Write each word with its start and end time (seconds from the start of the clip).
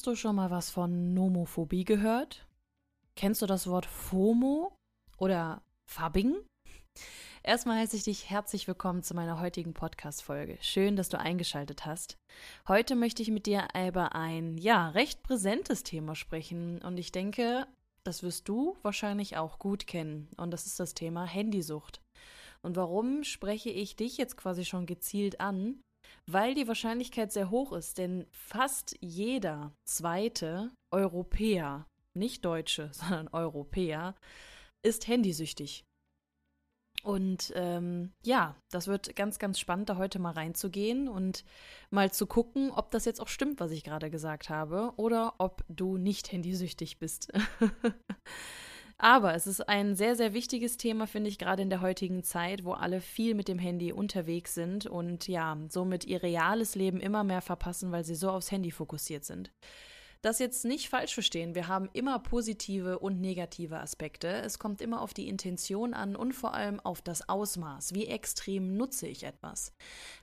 Hast 0.00 0.06
du 0.06 0.16
schon 0.16 0.36
mal 0.36 0.50
was 0.50 0.70
von 0.70 1.12
Nomophobie 1.12 1.84
gehört? 1.84 2.46
Kennst 3.16 3.42
du 3.42 3.46
das 3.46 3.66
Wort 3.66 3.84
FOMO 3.84 4.72
oder 5.18 5.60
Fabbing? 5.84 6.36
Erstmal 7.42 7.80
heiße 7.80 7.96
ich 7.96 8.04
dich 8.04 8.30
herzlich 8.30 8.66
willkommen 8.66 9.02
zu 9.02 9.12
meiner 9.12 9.42
heutigen 9.42 9.74
Podcast-Folge. 9.74 10.56
Schön, 10.62 10.96
dass 10.96 11.10
du 11.10 11.18
eingeschaltet 11.18 11.84
hast. 11.84 12.16
Heute 12.66 12.96
möchte 12.96 13.20
ich 13.20 13.30
mit 13.30 13.44
dir 13.44 13.68
über 13.76 14.14
ein, 14.14 14.56
ja, 14.56 14.88
recht 14.88 15.22
präsentes 15.22 15.82
Thema 15.82 16.16
sprechen 16.16 16.80
und 16.80 16.96
ich 16.96 17.12
denke, 17.12 17.66
das 18.02 18.22
wirst 18.22 18.48
du 18.48 18.78
wahrscheinlich 18.80 19.36
auch 19.36 19.58
gut 19.58 19.86
kennen 19.86 20.30
und 20.38 20.50
das 20.50 20.64
ist 20.64 20.80
das 20.80 20.94
Thema 20.94 21.26
Handysucht. 21.26 22.00
Und 22.62 22.74
warum 22.74 23.22
spreche 23.22 23.68
ich 23.68 23.96
dich 23.96 24.16
jetzt 24.16 24.38
quasi 24.38 24.64
schon 24.64 24.86
gezielt 24.86 25.42
an? 25.42 25.82
Weil 26.26 26.54
die 26.54 26.68
Wahrscheinlichkeit 26.68 27.32
sehr 27.32 27.50
hoch 27.50 27.72
ist, 27.72 27.98
denn 27.98 28.26
fast 28.32 28.96
jeder 29.00 29.72
zweite 29.84 30.70
Europäer, 30.90 31.86
nicht 32.14 32.44
Deutsche, 32.44 32.90
sondern 32.92 33.28
Europäer, 33.28 34.14
ist 34.82 35.08
handysüchtig. 35.08 35.84
Und 37.02 37.52
ähm, 37.56 38.12
ja, 38.22 38.56
das 38.70 38.86
wird 38.86 39.16
ganz, 39.16 39.38
ganz 39.38 39.58
spannend, 39.58 39.88
da 39.88 39.96
heute 39.96 40.18
mal 40.18 40.32
reinzugehen 40.32 41.08
und 41.08 41.44
mal 41.88 42.12
zu 42.12 42.26
gucken, 42.26 42.70
ob 42.70 42.90
das 42.90 43.06
jetzt 43.06 43.20
auch 43.20 43.28
stimmt, 43.28 43.58
was 43.58 43.70
ich 43.70 43.84
gerade 43.84 44.10
gesagt 44.10 44.50
habe, 44.50 44.92
oder 44.96 45.34
ob 45.38 45.64
du 45.68 45.96
nicht 45.96 46.30
handysüchtig 46.30 46.98
bist. 46.98 47.32
Aber 49.02 49.34
es 49.34 49.46
ist 49.46 49.66
ein 49.66 49.96
sehr, 49.96 50.14
sehr 50.14 50.34
wichtiges 50.34 50.76
Thema, 50.76 51.06
finde 51.06 51.30
ich, 51.30 51.38
gerade 51.38 51.62
in 51.62 51.70
der 51.70 51.80
heutigen 51.80 52.22
Zeit, 52.22 52.66
wo 52.66 52.72
alle 52.72 53.00
viel 53.00 53.34
mit 53.34 53.48
dem 53.48 53.58
Handy 53.58 53.92
unterwegs 53.92 54.52
sind 54.52 54.84
und 54.84 55.26
ja, 55.26 55.56
somit 55.70 56.04
ihr 56.04 56.22
reales 56.22 56.74
Leben 56.74 57.00
immer 57.00 57.24
mehr 57.24 57.40
verpassen, 57.40 57.92
weil 57.92 58.04
sie 58.04 58.14
so 58.14 58.28
aufs 58.30 58.50
Handy 58.50 58.70
fokussiert 58.70 59.24
sind. 59.24 59.52
Das 60.20 60.38
jetzt 60.38 60.66
nicht 60.66 60.90
falsch 60.90 61.14
verstehen. 61.14 61.54
Wir 61.54 61.66
haben 61.66 61.88
immer 61.94 62.18
positive 62.18 62.98
und 62.98 63.22
negative 63.22 63.80
Aspekte. 63.80 64.28
Es 64.28 64.58
kommt 64.58 64.82
immer 64.82 65.00
auf 65.00 65.14
die 65.14 65.30
Intention 65.30 65.94
an 65.94 66.14
und 66.14 66.34
vor 66.34 66.52
allem 66.52 66.78
auf 66.78 67.00
das 67.00 67.26
Ausmaß. 67.26 67.94
Wie 67.94 68.06
extrem 68.06 68.76
nutze 68.76 69.06
ich 69.08 69.24
etwas? 69.24 69.72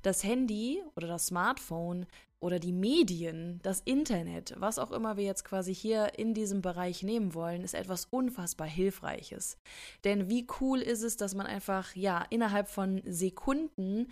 Das 0.03 0.23
Handy 0.23 0.83
oder 0.95 1.07
das 1.07 1.25
Smartphone 1.25 2.05
oder 2.39 2.59
die 2.59 2.71
Medien, 2.71 3.59
das 3.63 3.79
Internet, 3.81 4.53
was 4.57 4.77
auch 4.77 4.91
immer 4.91 5.17
wir 5.17 5.23
jetzt 5.23 5.43
quasi 5.43 5.73
hier 5.73 6.17
in 6.17 6.33
diesem 6.33 6.61
Bereich 6.61 7.01
nehmen 7.03 7.33
wollen, 7.33 7.63
ist 7.63 7.73
etwas 7.73 8.05
unfassbar 8.05 8.67
Hilfreiches. 8.67 9.57
Denn 10.03 10.29
wie 10.29 10.45
cool 10.59 10.79
ist 10.79 11.01
es, 11.01 11.17
dass 11.17 11.33
man 11.33 11.47
einfach, 11.47 11.95
ja, 11.95 12.25
innerhalb 12.29 12.67
von 12.69 13.01
Sekunden 13.05 14.07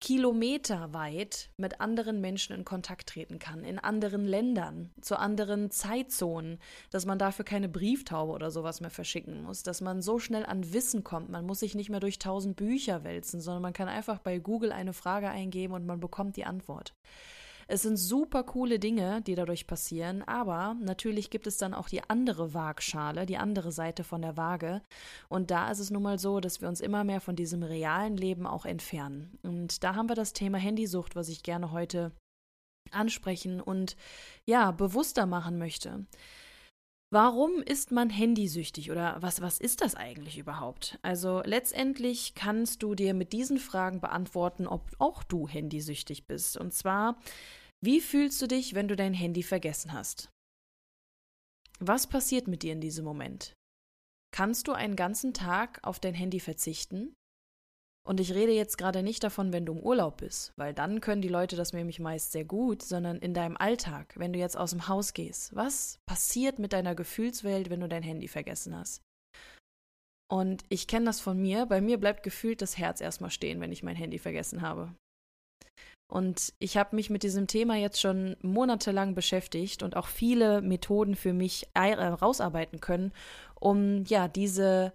kilometerweit 0.00 1.50
mit 1.56 1.80
anderen 1.80 2.20
Menschen 2.20 2.54
in 2.54 2.64
Kontakt 2.64 3.08
treten 3.08 3.38
kann, 3.38 3.64
in 3.64 3.78
anderen 3.78 4.26
Ländern, 4.26 4.90
zu 5.00 5.18
anderen 5.18 5.70
Zeitzonen, 5.70 6.58
dass 6.90 7.06
man 7.06 7.18
dafür 7.18 7.46
keine 7.46 7.68
Brieftaube 7.68 8.32
oder 8.32 8.50
sowas 8.50 8.80
mehr 8.82 8.90
verschicken 8.90 9.42
muss, 9.42 9.62
dass 9.62 9.80
man 9.80 10.02
so 10.02 10.18
schnell 10.18 10.44
an 10.44 10.72
Wissen 10.72 11.02
kommt, 11.02 11.30
man 11.30 11.46
muss 11.46 11.60
sich 11.60 11.74
nicht 11.74 11.88
mehr 11.88 12.00
durch 12.00 12.18
tausend 12.18 12.56
Bücher 12.56 13.04
wälzen, 13.04 13.40
sondern 13.40 13.62
man 13.62 13.72
kann 13.72 13.88
einfach 13.88 14.18
bei 14.18 14.38
Google 14.38 14.70
eine 14.70 14.92
Frage 14.92 15.30
eingeben 15.30 15.72
und 15.72 15.86
man 15.86 15.98
bekommt 15.98 16.36
die 16.36 16.44
Antwort. 16.44 16.94
Es 17.68 17.82
sind 17.82 17.96
super 17.96 18.44
coole 18.44 18.78
Dinge, 18.78 19.22
die 19.22 19.34
dadurch 19.34 19.66
passieren, 19.66 20.22
aber 20.22 20.76
natürlich 20.80 21.30
gibt 21.30 21.48
es 21.48 21.58
dann 21.58 21.74
auch 21.74 21.88
die 21.88 22.08
andere 22.08 22.54
Waagschale, 22.54 23.26
die 23.26 23.38
andere 23.38 23.72
Seite 23.72 24.04
von 24.04 24.22
der 24.22 24.36
Waage. 24.36 24.82
Und 25.28 25.50
da 25.50 25.70
ist 25.70 25.80
es 25.80 25.90
nun 25.90 26.04
mal 26.04 26.20
so, 26.20 26.38
dass 26.38 26.60
wir 26.60 26.68
uns 26.68 26.80
immer 26.80 27.02
mehr 27.02 27.20
von 27.20 27.34
diesem 27.34 27.64
realen 27.64 28.16
Leben 28.16 28.46
auch 28.46 28.66
entfernen. 28.66 29.38
Und 29.42 29.82
da 29.82 29.96
haben 29.96 30.08
wir 30.08 30.14
das 30.14 30.32
Thema 30.32 30.58
Handysucht, 30.58 31.16
was 31.16 31.28
ich 31.28 31.42
gerne 31.42 31.72
heute 31.72 32.12
ansprechen 32.92 33.60
und 33.60 33.96
ja, 34.44 34.70
bewusster 34.70 35.26
machen 35.26 35.58
möchte. 35.58 36.06
Warum 37.12 37.62
ist 37.62 37.92
man 37.92 38.10
handysüchtig 38.10 38.90
oder 38.90 39.22
was, 39.22 39.40
was 39.40 39.60
ist 39.60 39.80
das 39.80 39.94
eigentlich 39.94 40.38
überhaupt? 40.38 40.98
Also 41.02 41.40
letztendlich 41.44 42.34
kannst 42.34 42.82
du 42.82 42.96
dir 42.96 43.14
mit 43.14 43.32
diesen 43.32 43.58
Fragen 43.58 44.00
beantworten, 44.00 44.66
ob 44.66 44.90
auch 44.98 45.22
du 45.22 45.46
handysüchtig 45.46 46.26
bist. 46.26 46.56
Und 46.56 46.74
zwar, 46.74 47.16
wie 47.80 48.00
fühlst 48.00 48.42
du 48.42 48.48
dich, 48.48 48.74
wenn 48.74 48.88
du 48.88 48.96
dein 48.96 49.14
Handy 49.14 49.44
vergessen 49.44 49.92
hast? 49.92 50.30
Was 51.78 52.08
passiert 52.08 52.48
mit 52.48 52.62
dir 52.62 52.72
in 52.72 52.80
diesem 52.80 53.04
Moment? 53.04 53.54
Kannst 54.34 54.66
du 54.66 54.72
einen 54.72 54.96
ganzen 54.96 55.32
Tag 55.32 55.78
auf 55.84 56.00
dein 56.00 56.14
Handy 56.14 56.40
verzichten? 56.40 57.14
Und 58.06 58.20
ich 58.20 58.34
rede 58.34 58.52
jetzt 58.52 58.78
gerade 58.78 59.02
nicht 59.02 59.24
davon, 59.24 59.52
wenn 59.52 59.66
du 59.66 59.72
im 59.72 59.80
Urlaub 59.80 60.18
bist, 60.18 60.52
weil 60.56 60.72
dann 60.72 61.00
können 61.00 61.22
die 61.22 61.28
Leute 61.28 61.56
das 61.56 61.72
nämlich 61.72 61.98
meist 61.98 62.30
sehr 62.30 62.44
gut, 62.44 62.82
sondern 62.82 63.18
in 63.18 63.34
deinem 63.34 63.56
Alltag, 63.56 64.14
wenn 64.16 64.32
du 64.32 64.38
jetzt 64.38 64.56
aus 64.56 64.70
dem 64.70 64.86
Haus 64.86 65.12
gehst. 65.12 65.56
Was 65.56 65.98
passiert 66.06 66.60
mit 66.60 66.72
deiner 66.72 66.94
Gefühlswelt, 66.94 67.68
wenn 67.68 67.80
du 67.80 67.88
dein 67.88 68.04
Handy 68.04 68.28
vergessen 68.28 68.78
hast? 68.78 69.02
Und 70.30 70.64
ich 70.68 70.86
kenne 70.86 71.06
das 71.06 71.20
von 71.20 71.40
mir. 71.40 71.66
Bei 71.66 71.80
mir 71.80 71.98
bleibt 71.98 72.22
gefühlt 72.22 72.62
das 72.62 72.78
Herz 72.78 73.00
erstmal 73.00 73.30
stehen, 73.30 73.60
wenn 73.60 73.72
ich 73.72 73.82
mein 73.82 73.96
Handy 73.96 74.20
vergessen 74.20 74.62
habe. 74.62 74.94
Und 76.08 76.54
ich 76.60 76.76
habe 76.76 76.94
mich 76.94 77.10
mit 77.10 77.24
diesem 77.24 77.48
Thema 77.48 77.74
jetzt 77.74 78.00
schon 78.00 78.36
monatelang 78.40 79.16
beschäftigt 79.16 79.82
und 79.82 79.96
auch 79.96 80.06
viele 80.06 80.62
Methoden 80.62 81.16
für 81.16 81.32
mich 81.32 81.66
rausarbeiten 81.76 82.80
können, 82.80 83.12
um 83.58 84.04
ja 84.04 84.28
diese 84.28 84.92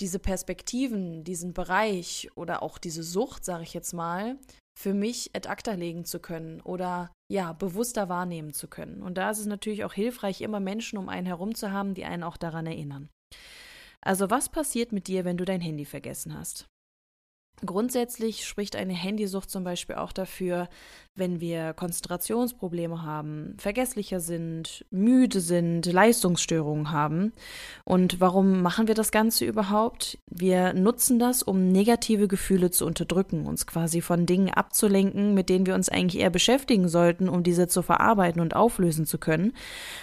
diese 0.00 0.18
Perspektiven, 0.18 1.24
diesen 1.24 1.52
Bereich 1.52 2.28
oder 2.34 2.62
auch 2.62 2.78
diese 2.78 3.02
Sucht, 3.02 3.44
sage 3.44 3.62
ich 3.62 3.74
jetzt 3.74 3.92
mal, 3.92 4.38
für 4.78 4.94
mich 4.94 5.30
ad 5.34 5.48
acta 5.48 5.72
legen 5.72 6.04
zu 6.04 6.20
können 6.20 6.60
oder 6.62 7.12
ja, 7.30 7.52
bewusster 7.52 8.08
wahrnehmen 8.08 8.52
zu 8.52 8.66
können. 8.66 9.02
Und 9.02 9.18
da 9.18 9.30
ist 9.30 9.38
es 9.38 9.46
natürlich 9.46 9.84
auch 9.84 9.92
hilfreich, 9.92 10.40
immer 10.40 10.60
Menschen 10.60 10.98
um 10.98 11.08
einen 11.08 11.26
herum 11.26 11.54
zu 11.54 11.70
haben, 11.70 11.94
die 11.94 12.04
einen 12.04 12.22
auch 12.22 12.36
daran 12.36 12.66
erinnern. 12.66 13.08
Also 14.00 14.30
was 14.30 14.48
passiert 14.48 14.92
mit 14.92 15.06
dir, 15.06 15.24
wenn 15.24 15.36
du 15.36 15.44
dein 15.44 15.60
Handy 15.60 15.84
vergessen 15.84 16.36
hast? 16.36 16.66
Grundsätzlich 17.64 18.46
spricht 18.46 18.76
eine 18.76 18.94
Handysucht 18.94 19.50
zum 19.50 19.64
Beispiel 19.64 19.96
auch 19.96 20.12
dafür, 20.12 20.68
wenn 21.16 21.40
wir 21.40 21.74
Konzentrationsprobleme 21.74 23.02
haben, 23.02 23.54
vergesslicher 23.58 24.20
sind, 24.20 24.84
müde 24.90 25.40
sind, 25.40 25.86
Leistungsstörungen 25.86 26.92
haben. 26.92 27.32
Und 27.84 28.20
warum 28.20 28.62
machen 28.62 28.88
wir 28.88 28.94
das 28.94 29.10
Ganze 29.10 29.44
überhaupt? 29.44 30.18
Wir 30.26 30.72
nutzen 30.72 31.18
das, 31.18 31.42
um 31.42 31.70
negative 31.70 32.28
Gefühle 32.28 32.70
zu 32.70 32.86
unterdrücken, 32.86 33.46
uns 33.46 33.66
quasi 33.66 34.00
von 34.00 34.24
Dingen 34.24 34.50
abzulenken, 34.50 35.34
mit 35.34 35.48
denen 35.48 35.66
wir 35.66 35.74
uns 35.74 35.88
eigentlich 35.88 36.22
eher 36.22 36.30
beschäftigen 36.30 36.88
sollten, 36.88 37.28
um 37.28 37.42
diese 37.42 37.68
zu 37.68 37.82
verarbeiten 37.82 38.40
und 38.40 38.56
auflösen 38.56 39.04
zu 39.04 39.18
können. 39.18 39.52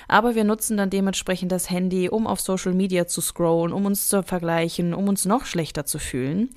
Aber 0.08 0.36
wir 0.36 0.44
nutzen 0.44 0.78
dann 0.78 0.90
dementsprechend 0.90 1.52
das 1.52 1.70
Handy, 1.70 2.10
um 2.10 2.28
auf 2.28 2.42
Social 2.42 2.74
Media 2.74 3.08
zu 3.08 3.22
scrollen, 3.22 3.74
um 3.74 3.86
uns 3.86 4.08
zu 4.08 4.24
vergleichen, 4.24 4.94
um 4.94 5.08
uns 5.08 5.26
noch 5.26 5.46
schlechter 5.46 5.86
zu 5.86 6.00
fühlen. 6.00 6.50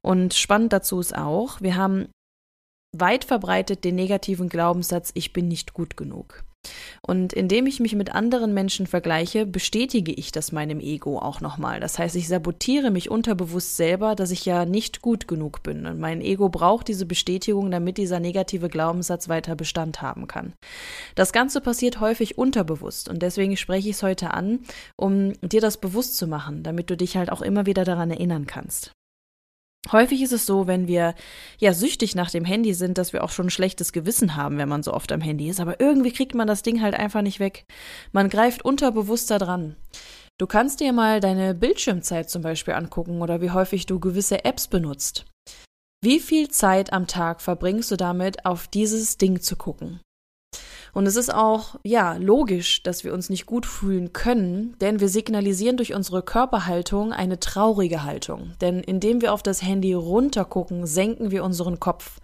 Und 0.00 0.32
spannend 0.46 0.72
dazu 0.72 1.00
ist 1.00 1.16
auch, 1.16 1.60
wir 1.60 1.74
haben 1.74 2.06
weit 2.96 3.24
verbreitet 3.24 3.82
den 3.82 3.96
negativen 3.96 4.48
Glaubenssatz, 4.48 5.10
ich 5.14 5.32
bin 5.32 5.48
nicht 5.48 5.74
gut 5.74 5.96
genug. 5.96 6.44
Und 7.02 7.32
indem 7.32 7.66
ich 7.66 7.80
mich 7.80 7.96
mit 7.96 8.14
anderen 8.14 8.54
Menschen 8.54 8.86
vergleiche, 8.86 9.44
bestätige 9.44 10.12
ich 10.12 10.30
das 10.30 10.52
meinem 10.52 10.78
Ego 10.78 11.18
auch 11.18 11.40
nochmal. 11.40 11.80
Das 11.80 11.98
heißt, 11.98 12.14
ich 12.14 12.28
sabotiere 12.28 12.92
mich 12.92 13.10
unterbewusst 13.10 13.76
selber, 13.76 14.14
dass 14.14 14.30
ich 14.30 14.44
ja 14.44 14.64
nicht 14.64 15.02
gut 15.02 15.26
genug 15.26 15.64
bin. 15.64 15.84
Und 15.86 15.98
mein 15.98 16.20
Ego 16.20 16.48
braucht 16.48 16.86
diese 16.86 17.06
Bestätigung, 17.06 17.72
damit 17.72 17.98
dieser 17.98 18.20
negative 18.20 18.68
Glaubenssatz 18.68 19.28
weiter 19.28 19.56
Bestand 19.56 20.00
haben 20.00 20.28
kann. 20.28 20.52
Das 21.16 21.32
Ganze 21.32 21.60
passiert 21.60 21.98
häufig 21.98 22.38
unterbewusst 22.38 23.08
und 23.08 23.20
deswegen 23.20 23.56
spreche 23.56 23.88
ich 23.88 23.96
es 23.96 24.02
heute 24.04 24.32
an, 24.32 24.60
um 24.96 25.32
dir 25.42 25.60
das 25.60 25.76
bewusst 25.76 26.16
zu 26.16 26.28
machen, 26.28 26.62
damit 26.62 26.88
du 26.88 26.96
dich 26.96 27.16
halt 27.16 27.32
auch 27.32 27.42
immer 27.42 27.66
wieder 27.66 27.84
daran 27.84 28.12
erinnern 28.12 28.46
kannst. 28.46 28.95
Häufig 29.92 30.22
ist 30.22 30.32
es 30.32 30.46
so, 30.46 30.66
wenn 30.66 30.88
wir 30.88 31.14
ja 31.58 31.72
süchtig 31.72 32.14
nach 32.14 32.30
dem 32.30 32.44
Handy 32.44 32.74
sind, 32.74 32.98
dass 32.98 33.12
wir 33.12 33.22
auch 33.22 33.30
schon 33.30 33.46
ein 33.46 33.50
schlechtes 33.50 33.92
Gewissen 33.92 34.36
haben, 34.36 34.58
wenn 34.58 34.68
man 34.68 34.82
so 34.82 34.92
oft 34.92 35.12
am 35.12 35.20
Handy 35.20 35.48
ist. 35.48 35.60
Aber 35.60 35.80
irgendwie 35.80 36.12
kriegt 36.12 36.34
man 36.34 36.46
das 36.46 36.62
Ding 36.62 36.82
halt 36.82 36.94
einfach 36.94 37.22
nicht 37.22 37.40
weg. 37.40 37.64
Man 38.12 38.28
greift 38.28 38.64
unterbewusster 38.64 39.38
dran. 39.38 39.76
Du 40.38 40.46
kannst 40.46 40.80
dir 40.80 40.92
mal 40.92 41.20
deine 41.20 41.54
Bildschirmzeit 41.54 42.28
zum 42.28 42.42
Beispiel 42.42 42.74
angucken 42.74 43.22
oder 43.22 43.40
wie 43.40 43.52
häufig 43.52 43.86
du 43.86 44.00
gewisse 44.00 44.44
Apps 44.44 44.68
benutzt. 44.68 45.24
Wie 46.02 46.20
viel 46.20 46.48
Zeit 46.50 46.92
am 46.92 47.06
Tag 47.06 47.40
verbringst 47.40 47.90
du 47.90 47.96
damit, 47.96 48.44
auf 48.44 48.68
dieses 48.68 49.16
Ding 49.16 49.40
zu 49.40 49.56
gucken? 49.56 50.00
Und 50.96 51.04
es 51.04 51.16
ist 51.16 51.28
auch, 51.28 51.74
ja, 51.82 52.14
logisch, 52.14 52.82
dass 52.82 53.04
wir 53.04 53.12
uns 53.12 53.28
nicht 53.28 53.44
gut 53.44 53.66
fühlen 53.66 54.14
können, 54.14 54.76
denn 54.80 54.98
wir 54.98 55.10
signalisieren 55.10 55.76
durch 55.76 55.92
unsere 55.92 56.22
Körperhaltung 56.22 57.12
eine 57.12 57.38
traurige 57.38 58.02
Haltung. 58.02 58.54
Denn 58.62 58.80
indem 58.80 59.20
wir 59.20 59.34
auf 59.34 59.42
das 59.42 59.60
Handy 59.60 59.92
runtergucken, 59.92 60.86
senken 60.86 61.30
wir 61.30 61.44
unseren 61.44 61.80
Kopf. 61.80 62.18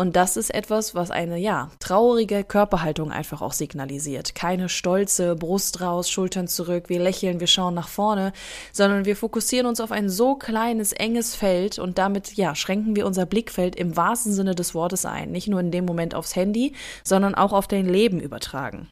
Und 0.00 0.16
das 0.16 0.38
ist 0.38 0.54
etwas, 0.54 0.94
was 0.94 1.10
eine, 1.10 1.36
ja, 1.36 1.70
traurige 1.78 2.42
Körperhaltung 2.42 3.12
einfach 3.12 3.42
auch 3.42 3.52
signalisiert. 3.52 4.34
Keine 4.34 4.70
stolze 4.70 5.36
Brust 5.36 5.82
raus, 5.82 6.08
Schultern 6.08 6.48
zurück, 6.48 6.88
wir 6.88 7.00
lächeln, 7.00 7.38
wir 7.38 7.46
schauen 7.46 7.74
nach 7.74 7.88
vorne, 7.88 8.32
sondern 8.72 9.04
wir 9.04 9.14
fokussieren 9.14 9.66
uns 9.66 9.78
auf 9.78 9.92
ein 9.92 10.08
so 10.08 10.36
kleines, 10.36 10.94
enges 10.94 11.36
Feld 11.36 11.78
und 11.78 11.98
damit, 11.98 12.32
ja, 12.38 12.54
schränken 12.54 12.96
wir 12.96 13.04
unser 13.04 13.26
Blickfeld 13.26 13.76
im 13.76 13.94
wahrsten 13.94 14.32
Sinne 14.32 14.54
des 14.54 14.74
Wortes 14.74 15.04
ein. 15.04 15.32
Nicht 15.32 15.48
nur 15.48 15.60
in 15.60 15.70
dem 15.70 15.84
Moment 15.84 16.14
aufs 16.14 16.34
Handy, 16.34 16.72
sondern 17.04 17.34
auch 17.34 17.52
auf 17.52 17.68
dein 17.68 17.84
Leben 17.84 18.20
übertragen. 18.20 18.88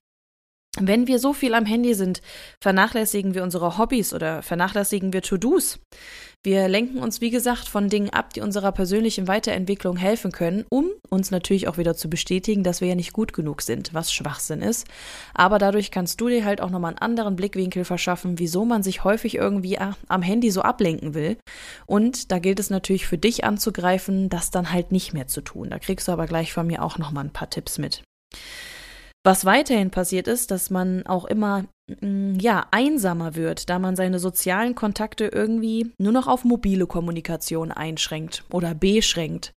Wenn 0.81 1.07
wir 1.07 1.19
so 1.19 1.33
viel 1.33 1.55
am 1.55 1.67
Handy 1.67 1.95
sind, 1.95 2.21
vernachlässigen 2.63 3.35
wir 3.35 3.43
unsere 3.43 3.79
Hobbys 3.79 4.13
oder 4.13 4.43
vernachlässigen 4.43 5.13
wir 5.13 5.23
To-Dos. 5.23 5.81
Wir 6.45 6.69
lenken 6.69 6.99
uns, 6.99 7.21
wie 7.21 7.31
gesagt, 7.31 7.69
von 7.69 7.89
Dingen 7.89 8.11
ab, 8.11 8.33
die 8.33 8.43
unserer 8.43 8.71
persönlichen 8.71 9.27
Weiterentwicklung 9.27 9.97
helfen 9.97 10.31
können, 10.31 10.65
um 10.71 10.87
uns 11.11 11.33
natürlich 11.33 11.67
auch 11.67 11.79
wieder 11.79 11.97
zu 11.97 12.09
bestätigen, 12.09 12.63
dass 12.63 12.81
wir 12.81 12.89
ja 12.89 12.95
nicht 12.95 13.13
gut 13.13 13.33
genug 13.33 13.61
sind, 13.61 13.93
was 13.93 14.13
Schwachsinn 14.13 14.63
ist. 14.63 14.87
Aber 15.35 15.59
dadurch 15.59 15.91
kannst 15.91 16.21
du 16.21 16.29
dir 16.29 16.45
halt 16.45 16.61
auch 16.61 16.71
nochmal 16.71 16.91
einen 16.91 16.99
anderen 16.99 17.35
Blickwinkel 17.35 17.85
verschaffen, 17.85 18.39
wieso 18.39 18.65
man 18.65 18.85
sich 18.85 19.03
häufig 19.03 19.35
irgendwie 19.35 19.79
am 19.79 20.23
Handy 20.23 20.53
so 20.53 20.63
ablenken 20.63 21.13
will. 21.13 21.39
Und 21.87 22.31
da 22.31 22.39
gilt 22.39 22.61
es 22.61 22.71
natürlich 22.71 23.09
für 23.09 23.19
dich 23.19 23.43
anzugreifen, 23.43 24.29
das 24.29 24.53
dann 24.53 24.73
halt 24.73 24.93
nicht 24.93 25.13
mehr 25.15 25.27
zu 25.27 25.41
tun. 25.41 25.71
Da 25.71 25.81
kriegst 25.81 26.07
du 26.07 26.13
aber 26.13 26.27
gleich 26.27 26.53
von 26.53 26.69
mir 26.69 26.85
auch 26.85 26.99
nochmal 26.99 27.25
ein 27.25 27.33
paar 27.33 27.51
Tipps 27.51 27.79
mit. 27.79 28.05
Was 29.29 29.45
weiterhin 29.45 29.91
passiert 29.91 30.27
ist, 30.27 30.51
dass 30.51 30.71
man 30.71 31.05
auch 31.05 31.27
immer 31.27 31.67
mm, 32.01 32.37
ja, 32.41 32.67
einsamer 32.71 33.35
wird, 33.35 33.69
da 33.69 33.79
man 33.79 33.95
seine 33.95 34.21
sozialen 34.21 34.75
Kontakte 34.75 35.27
irgendwie 35.27 35.93
nur 35.99 36.13
noch 36.13 36.29
auf 36.29 36.45
mobile 36.45 36.87
Kommunikation 36.87 37.71
einschränkt 37.71 38.45
oder 38.51 38.75
beschränkt. 38.75 39.53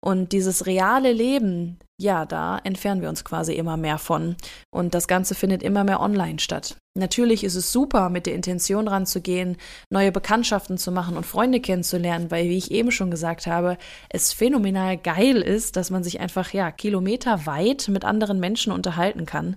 Und 0.00 0.30
dieses 0.30 0.66
reale 0.66 1.12
Leben, 1.12 1.80
ja, 2.00 2.24
da 2.24 2.58
entfernen 2.62 3.02
wir 3.02 3.08
uns 3.08 3.24
quasi 3.24 3.54
immer 3.54 3.76
mehr 3.76 3.98
von. 3.98 4.36
Und 4.72 4.94
das 4.94 5.08
Ganze 5.08 5.34
findet 5.34 5.64
immer 5.64 5.82
mehr 5.82 5.98
online 5.98 6.38
statt. 6.38 6.76
Natürlich 6.96 7.44
ist 7.44 7.54
es 7.54 7.72
super, 7.72 8.08
mit 8.08 8.26
der 8.26 8.34
Intention 8.34 8.88
ranzugehen, 8.88 9.56
neue 9.90 10.12
Bekanntschaften 10.12 10.78
zu 10.78 10.90
machen 10.90 11.16
und 11.16 11.26
Freunde 11.26 11.60
kennenzulernen, 11.60 12.30
weil, 12.30 12.48
wie 12.48 12.56
ich 12.56 12.70
eben 12.70 12.90
schon 12.90 13.10
gesagt 13.10 13.46
habe, 13.46 13.76
es 14.08 14.32
phänomenal 14.32 14.96
geil 14.96 15.36
ist, 15.42 15.76
dass 15.76 15.90
man 15.90 16.02
sich 16.02 16.20
einfach, 16.20 16.52
ja, 16.52 16.70
kilometerweit 16.70 17.88
mit 17.88 18.04
anderen 18.04 18.40
Menschen 18.40 18.72
unterhalten 18.72 19.26
kann. 19.26 19.56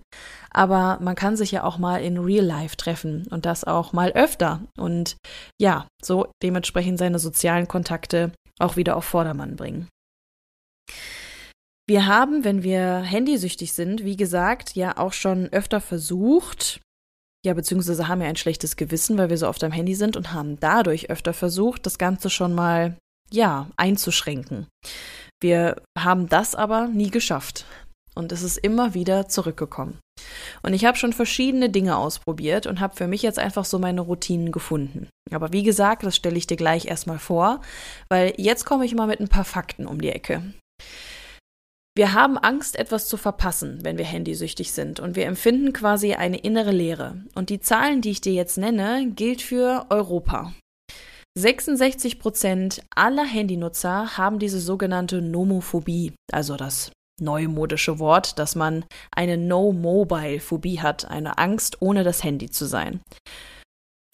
Aber 0.52 1.00
man 1.02 1.16
kann 1.16 1.38
sich 1.38 1.52
ja 1.52 1.64
auch 1.64 1.78
mal 1.78 2.02
in 2.02 2.18
Real 2.18 2.46
Life 2.46 2.76
treffen 2.76 3.26
und 3.30 3.46
das 3.46 3.64
auch 3.64 3.94
mal 3.94 4.12
öfter 4.12 4.62
und 4.78 5.16
ja, 5.62 5.88
so 6.04 6.28
dementsprechend 6.44 7.00
seine 7.00 7.20
sozialen 7.20 7.68
Kontakte 7.68 8.32
auch 8.60 8.76
wieder 8.76 8.98
auf 8.98 9.06
Vordermann 9.06 9.56
bringen. 9.56 9.88
Wir 11.88 12.06
haben, 12.06 12.44
wenn 12.44 12.62
wir 12.62 13.00
handysüchtig 13.00 13.74
sind, 13.74 14.04
wie 14.04 14.18
gesagt, 14.18 14.76
ja 14.76 14.98
auch 14.98 15.14
schon 15.14 15.48
öfter 15.48 15.82
versucht, 15.82 16.82
ja, 17.46 17.54
beziehungsweise 17.54 18.08
haben 18.08 18.22
ja 18.22 18.28
ein 18.28 18.36
schlechtes 18.36 18.76
Gewissen, 18.76 19.18
weil 19.18 19.30
wir 19.30 19.38
so 19.38 19.48
oft 19.48 19.64
am 19.64 19.72
Handy 19.72 19.96
sind 19.96 20.18
und 20.18 20.34
haben 20.34 20.60
dadurch 20.60 21.10
öfter 21.10 21.34
versucht, 21.34 21.86
das 21.86 21.98
Ganze 21.98 22.30
schon 22.30 22.54
mal, 22.54 22.98
ja, 23.32 23.70
einzuschränken. 23.78 24.68
Wir 25.42 25.82
haben 25.98 26.28
das 26.28 26.56
aber 26.56 26.88
nie 26.88 27.10
geschafft. 27.10 27.66
Und 28.16 28.34
es 28.34 28.44
ist 28.44 28.58
immer 28.58 28.94
wieder 28.94 29.30
zurückgekommen. 29.30 30.00
Und 30.62 30.74
ich 30.74 30.84
habe 30.84 30.98
schon 30.98 31.14
verschiedene 31.14 31.70
Dinge 31.70 31.96
ausprobiert 31.96 32.68
und 32.68 32.82
habe 32.82 32.96
für 32.96 33.08
mich 33.08 33.22
jetzt 33.22 33.40
einfach 33.40 33.64
so 33.64 33.80
meine 33.80 34.02
Routinen 34.02 34.52
gefunden. 34.52 35.08
Aber 35.32 35.54
wie 35.54 35.64
gesagt, 35.64 36.04
das 36.04 36.18
stelle 36.18 36.38
ich 36.38 36.48
dir 36.48 36.58
gleich 36.58 36.86
erstmal 36.86 37.20
vor, 37.20 37.62
weil 38.10 38.34
jetzt 38.36 38.66
komme 38.66 38.86
ich 38.86 38.96
mal 38.96 39.08
mit 39.08 39.22
ein 39.22 39.30
paar 39.30 39.46
Fakten 39.46 39.86
um 39.86 40.02
die 40.02 40.10
Ecke. 40.10 40.42
Wir 41.98 42.14
haben 42.14 42.38
Angst, 42.38 42.78
etwas 42.78 43.08
zu 43.08 43.18
verpassen, 43.18 43.80
wenn 43.84 43.98
wir 43.98 44.06
handysüchtig 44.06 44.72
sind 44.72 45.00
und 45.00 45.16
wir 45.16 45.26
empfinden 45.26 45.74
quasi 45.74 46.14
eine 46.14 46.38
innere 46.38 46.72
Leere. 46.72 47.24
Und 47.36 47.50
die 47.50 47.60
Zahlen, 47.60 48.02
die 48.02 48.12
ich 48.12 48.22
dir 48.22 48.34
jetzt 48.34 48.58
nenne, 48.58 49.12
gilt 49.16 49.42
für 49.42 49.86
Europa. 49.90 50.54
66 51.38 52.20
Prozent 52.20 52.82
aller 52.96 53.26
Handynutzer 53.26 54.18
haben 54.18 54.40
diese 54.40 54.60
sogenannte 54.60 55.22
Nomophobie, 55.22 56.14
also 56.32 56.58
das 56.58 56.92
neumodische 57.22 58.00
Wort, 58.00 58.40
dass 58.40 58.56
man 58.56 58.86
eine 59.12 59.38
No-Mobile-Phobie 59.38 60.80
hat, 60.80 61.06
eine 61.06 61.38
Angst, 61.38 61.82
ohne 61.82 62.04
das 62.04 62.24
Handy 62.24 62.50
zu 62.50 62.66
sein. 62.66 63.02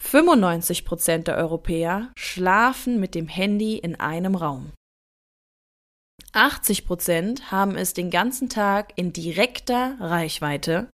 95 0.02 0.84
Prozent 0.84 1.28
der 1.28 1.36
Europäer 1.36 2.12
schlafen 2.16 3.00
mit 3.00 3.14
dem 3.14 3.28
Handy 3.28 3.78
in 3.78 3.98
einem 3.98 4.34
Raum. 4.34 4.72
80 6.36 6.84
Prozent 6.84 7.50
haben 7.50 7.76
es 7.76 7.94
den 7.94 8.10
ganzen 8.10 8.48
Tag 8.48 8.92
in 8.96 9.12
direkter 9.12 9.96
Reichweite. 9.98 10.90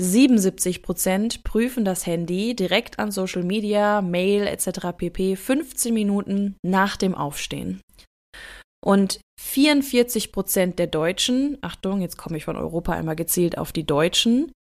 77 0.00 0.82
Prozent 0.82 1.44
prüfen 1.44 1.84
das 1.84 2.06
Handy 2.06 2.56
direkt 2.56 2.98
an 2.98 3.10
Social 3.10 3.42
Media, 3.42 4.00
Mail 4.00 4.46
etc. 4.46 4.96
pp. 4.96 5.36
15 5.36 5.92
Minuten 5.92 6.56
nach 6.64 6.96
dem 6.96 7.14
Aufstehen. 7.14 7.82
Und 8.82 9.20
44 9.38 10.32
Prozent 10.32 10.78
der 10.78 10.86
Deutschen, 10.86 11.58
Achtung, 11.60 12.00
jetzt 12.00 12.16
komme 12.16 12.38
ich 12.38 12.44
von 12.44 12.56
Europa 12.56 12.92
einmal 12.92 13.16
gezielt 13.16 13.58
auf 13.58 13.72
die 13.72 13.84
Deutschen, 13.84 14.52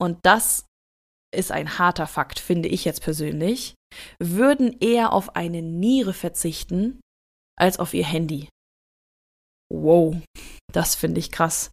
und 0.00 0.18
das 0.22 0.66
ist 1.34 1.50
ein 1.50 1.78
harter 1.78 2.06
Fakt, 2.06 2.38
finde 2.38 2.68
ich 2.68 2.84
jetzt 2.84 3.02
persönlich, 3.02 3.74
würden 4.22 4.76
eher 4.80 5.12
auf 5.12 5.34
eine 5.34 5.62
Niere 5.62 6.12
verzichten 6.12 7.00
als 7.58 7.78
auf 7.78 7.94
ihr 7.94 8.04
Handy. 8.04 8.48
Wow, 9.72 10.16
das 10.72 10.94
finde 10.94 11.20
ich 11.20 11.30
krass. 11.30 11.70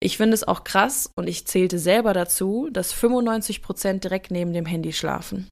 Ich 0.00 0.16
finde 0.16 0.34
es 0.34 0.46
auch 0.46 0.64
krass 0.64 1.10
und 1.16 1.28
ich 1.28 1.46
zählte 1.46 1.78
selber 1.78 2.12
dazu, 2.12 2.68
dass 2.70 2.92
95 2.92 3.62
Prozent 3.62 4.04
direkt 4.04 4.30
neben 4.30 4.52
dem 4.52 4.66
Handy 4.66 4.92
schlafen. 4.92 5.48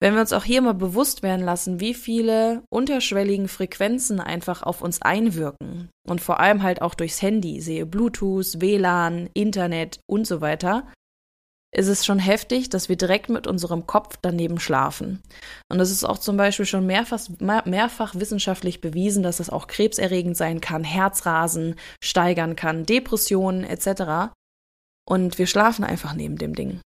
Wenn 0.00 0.14
wir 0.14 0.20
uns 0.20 0.32
auch 0.32 0.44
hier 0.44 0.62
mal 0.62 0.74
bewusst 0.74 1.24
werden 1.24 1.44
lassen, 1.44 1.80
wie 1.80 1.94
viele 1.94 2.62
unterschwelligen 2.70 3.48
Frequenzen 3.48 4.20
einfach 4.20 4.62
auf 4.62 4.80
uns 4.80 5.02
einwirken 5.02 5.88
und 6.08 6.20
vor 6.20 6.38
allem 6.38 6.62
halt 6.62 6.82
auch 6.82 6.94
durchs 6.94 7.20
Handy, 7.20 7.60
sehe 7.60 7.84
Bluetooth, 7.84 8.60
WLAN, 8.60 9.28
Internet 9.34 9.98
und 10.08 10.24
so 10.24 10.40
weiter, 10.40 10.86
ist 11.70 11.88
es 11.88 12.06
schon 12.06 12.18
heftig, 12.18 12.70
dass 12.70 12.88
wir 12.88 12.96
direkt 12.96 13.28
mit 13.28 13.46
unserem 13.46 13.86
Kopf 13.86 14.16
daneben 14.22 14.58
schlafen. 14.58 15.22
Und 15.70 15.80
es 15.80 15.90
ist 15.90 16.04
auch 16.04 16.18
zum 16.18 16.36
Beispiel 16.36 16.64
schon 16.64 16.86
mehrfach, 16.86 17.28
mehrfach 17.38 18.14
wissenschaftlich 18.14 18.80
bewiesen, 18.80 19.22
dass 19.22 19.40
es 19.40 19.50
auch 19.50 19.66
krebserregend 19.66 20.36
sein 20.36 20.60
kann, 20.60 20.82
Herzrasen 20.82 21.76
steigern 22.02 22.56
kann, 22.56 22.86
Depressionen 22.86 23.64
etc. 23.64 24.32
Und 25.06 25.38
wir 25.38 25.46
schlafen 25.46 25.84
einfach 25.84 26.14
neben 26.14 26.38
dem 26.38 26.54
Ding. 26.54 26.80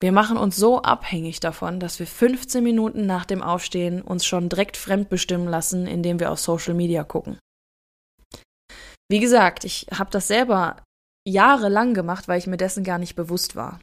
Wir 0.00 0.12
machen 0.12 0.36
uns 0.36 0.56
so 0.56 0.82
abhängig 0.82 1.40
davon, 1.40 1.80
dass 1.80 1.98
wir 1.98 2.06
15 2.06 2.62
Minuten 2.62 3.06
nach 3.06 3.24
dem 3.24 3.42
Aufstehen 3.42 4.02
uns 4.02 4.26
schon 4.26 4.48
direkt 4.48 4.76
fremdbestimmen 4.76 5.48
lassen, 5.48 5.86
indem 5.86 6.20
wir 6.20 6.30
auf 6.30 6.38
Social 6.38 6.74
Media 6.74 7.02
gucken. 7.02 7.38
Wie 9.08 9.20
gesagt, 9.20 9.64
ich 9.64 9.86
habe 9.92 10.10
das 10.10 10.28
selber 10.28 10.82
jahrelang 11.26 11.94
gemacht, 11.94 12.28
weil 12.28 12.38
ich 12.38 12.46
mir 12.46 12.56
dessen 12.56 12.84
gar 12.84 12.98
nicht 12.98 13.16
bewusst 13.16 13.56
war. 13.56 13.80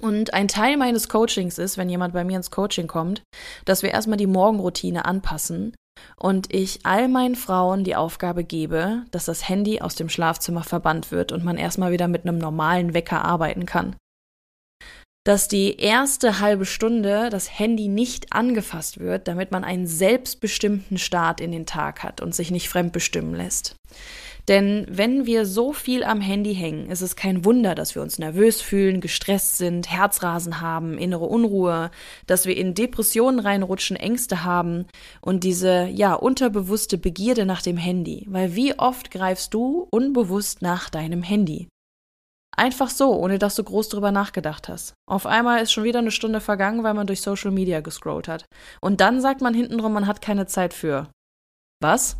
Und 0.00 0.34
ein 0.34 0.48
Teil 0.48 0.76
meines 0.76 1.08
Coachings 1.08 1.58
ist, 1.58 1.78
wenn 1.78 1.88
jemand 1.88 2.14
bei 2.14 2.24
mir 2.24 2.36
ins 2.36 2.50
Coaching 2.50 2.88
kommt, 2.88 3.22
dass 3.64 3.82
wir 3.82 3.90
erstmal 3.90 4.18
die 4.18 4.26
Morgenroutine 4.26 5.04
anpassen 5.04 5.74
und 6.16 6.52
ich 6.52 6.80
all 6.84 7.08
meinen 7.08 7.36
Frauen 7.36 7.84
die 7.84 7.96
Aufgabe 7.96 8.44
gebe, 8.44 9.04
dass 9.12 9.26
das 9.26 9.48
Handy 9.48 9.80
aus 9.80 9.94
dem 9.94 10.08
Schlafzimmer 10.08 10.64
verbannt 10.64 11.12
wird 11.12 11.32
und 11.32 11.44
man 11.44 11.56
erstmal 11.56 11.92
wieder 11.92 12.08
mit 12.08 12.26
einem 12.26 12.38
normalen 12.38 12.94
Wecker 12.94 13.24
arbeiten 13.24 13.66
kann. 13.66 13.96
Dass 15.24 15.48
die 15.48 15.78
erste 15.78 16.40
halbe 16.40 16.66
Stunde 16.66 17.30
das 17.30 17.58
Handy 17.58 17.88
nicht 17.88 18.32
angefasst 18.32 18.98
wird, 18.98 19.26
damit 19.26 19.52
man 19.52 19.64
einen 19.64 19.86
selbstbestimmten 19.86 20.98
Start 20.98 21.40
in 21.40 21.50
den 21.50 21.64
Tag 21.64 22.02
hat 22.02 22.20
und 22.20 22.34
sich 22.34 22.50
nicht 22.50 22.68
fremdbestimmen 22.68 23.34
lässt. 23.34 23.74
Denn 24.48 24.86
wenn 24.90 25.24
wir 25.24 25.46
so 25.46 25.72
viel 25.72 26.04
am 26.04 26.20
Handy 26.20 26.54
hängen, 26.54 26.90
ist 26.90 27.00
es 27.00 27.16
kein 27.16 27.44
Wunder, 27.44 27.74
dass 27.74 27.94
wir 27.94 28.02
uns 28.02 28.18
nervös 28.18 28.60
fühlen, 28.60 29.00
gestresst 29.00 29.56
sind, 29.56 29.90
Herzrasen 29.90 30.60
haben, 30.60 30.98
innere 30.98 31.24
Unruhe, 31.24 31.90
dass 32.26 32.44
wir 32.44 32.56
in 32.56 32.74
Depressionen 32.74 33.40
reinrutschen, 33.40 33.96
Ängste 33.96 34.44
haben 34.44 34.86
und 35.22 35.44
diese, 35.44 35.86
ja, 35.86 36.14
unterbewusste 36.14 36.98
Begierde 36.98 37.46
nach 37.46 37.62
dem 37.62 37.78
Handy. 37.78 38.26
Weil 38.28 38.54
wie 38.54 38.78
oft 38.78 39.10
greifst 39.10 39.54
du 39.54 39.88
unbewusst 39.90 40.60
nach 40.60 40.90
deinem 40.90 41.22
Handy? 41.22 41.68
Einfach 42.56 42.90
so, 42.90 43.12
ohne 43.14 43.38
dass 43.38 43.56
du 43.56 43.64
groß 43.64 43.88
drüber 43.88 44.12
nachgedacht 44.12 44.68
hast. 44.68 44.94
Auf 45.08 45.26
einmal 45.26 45.62
ist 45.62 45.72
schon 45.72 45.84
wieder 45.84 45.98
eine 45.98 46.12
Stunde 46.12 46.40
vergangen, 46.40 46.84
weil 46.84 46.94
man 46.94 47.06
durch 47.06 47.20
Social 47.20 47.50
Media 47.50 47.80
gescrollt 47.80 48.28
hat. 48.28 48.44
Und 48.80 49.00
dann 49.00 49.20
sagt 49.20 49.40
man 49.40 49.54
hintenrum, 49.54 49.92
man 49.92 50.06
hat 50.06 50.20
keine 50.20 50.46
Zeit 50.46 50.72
für. 50.72 51.08
Was? 51.80 52.16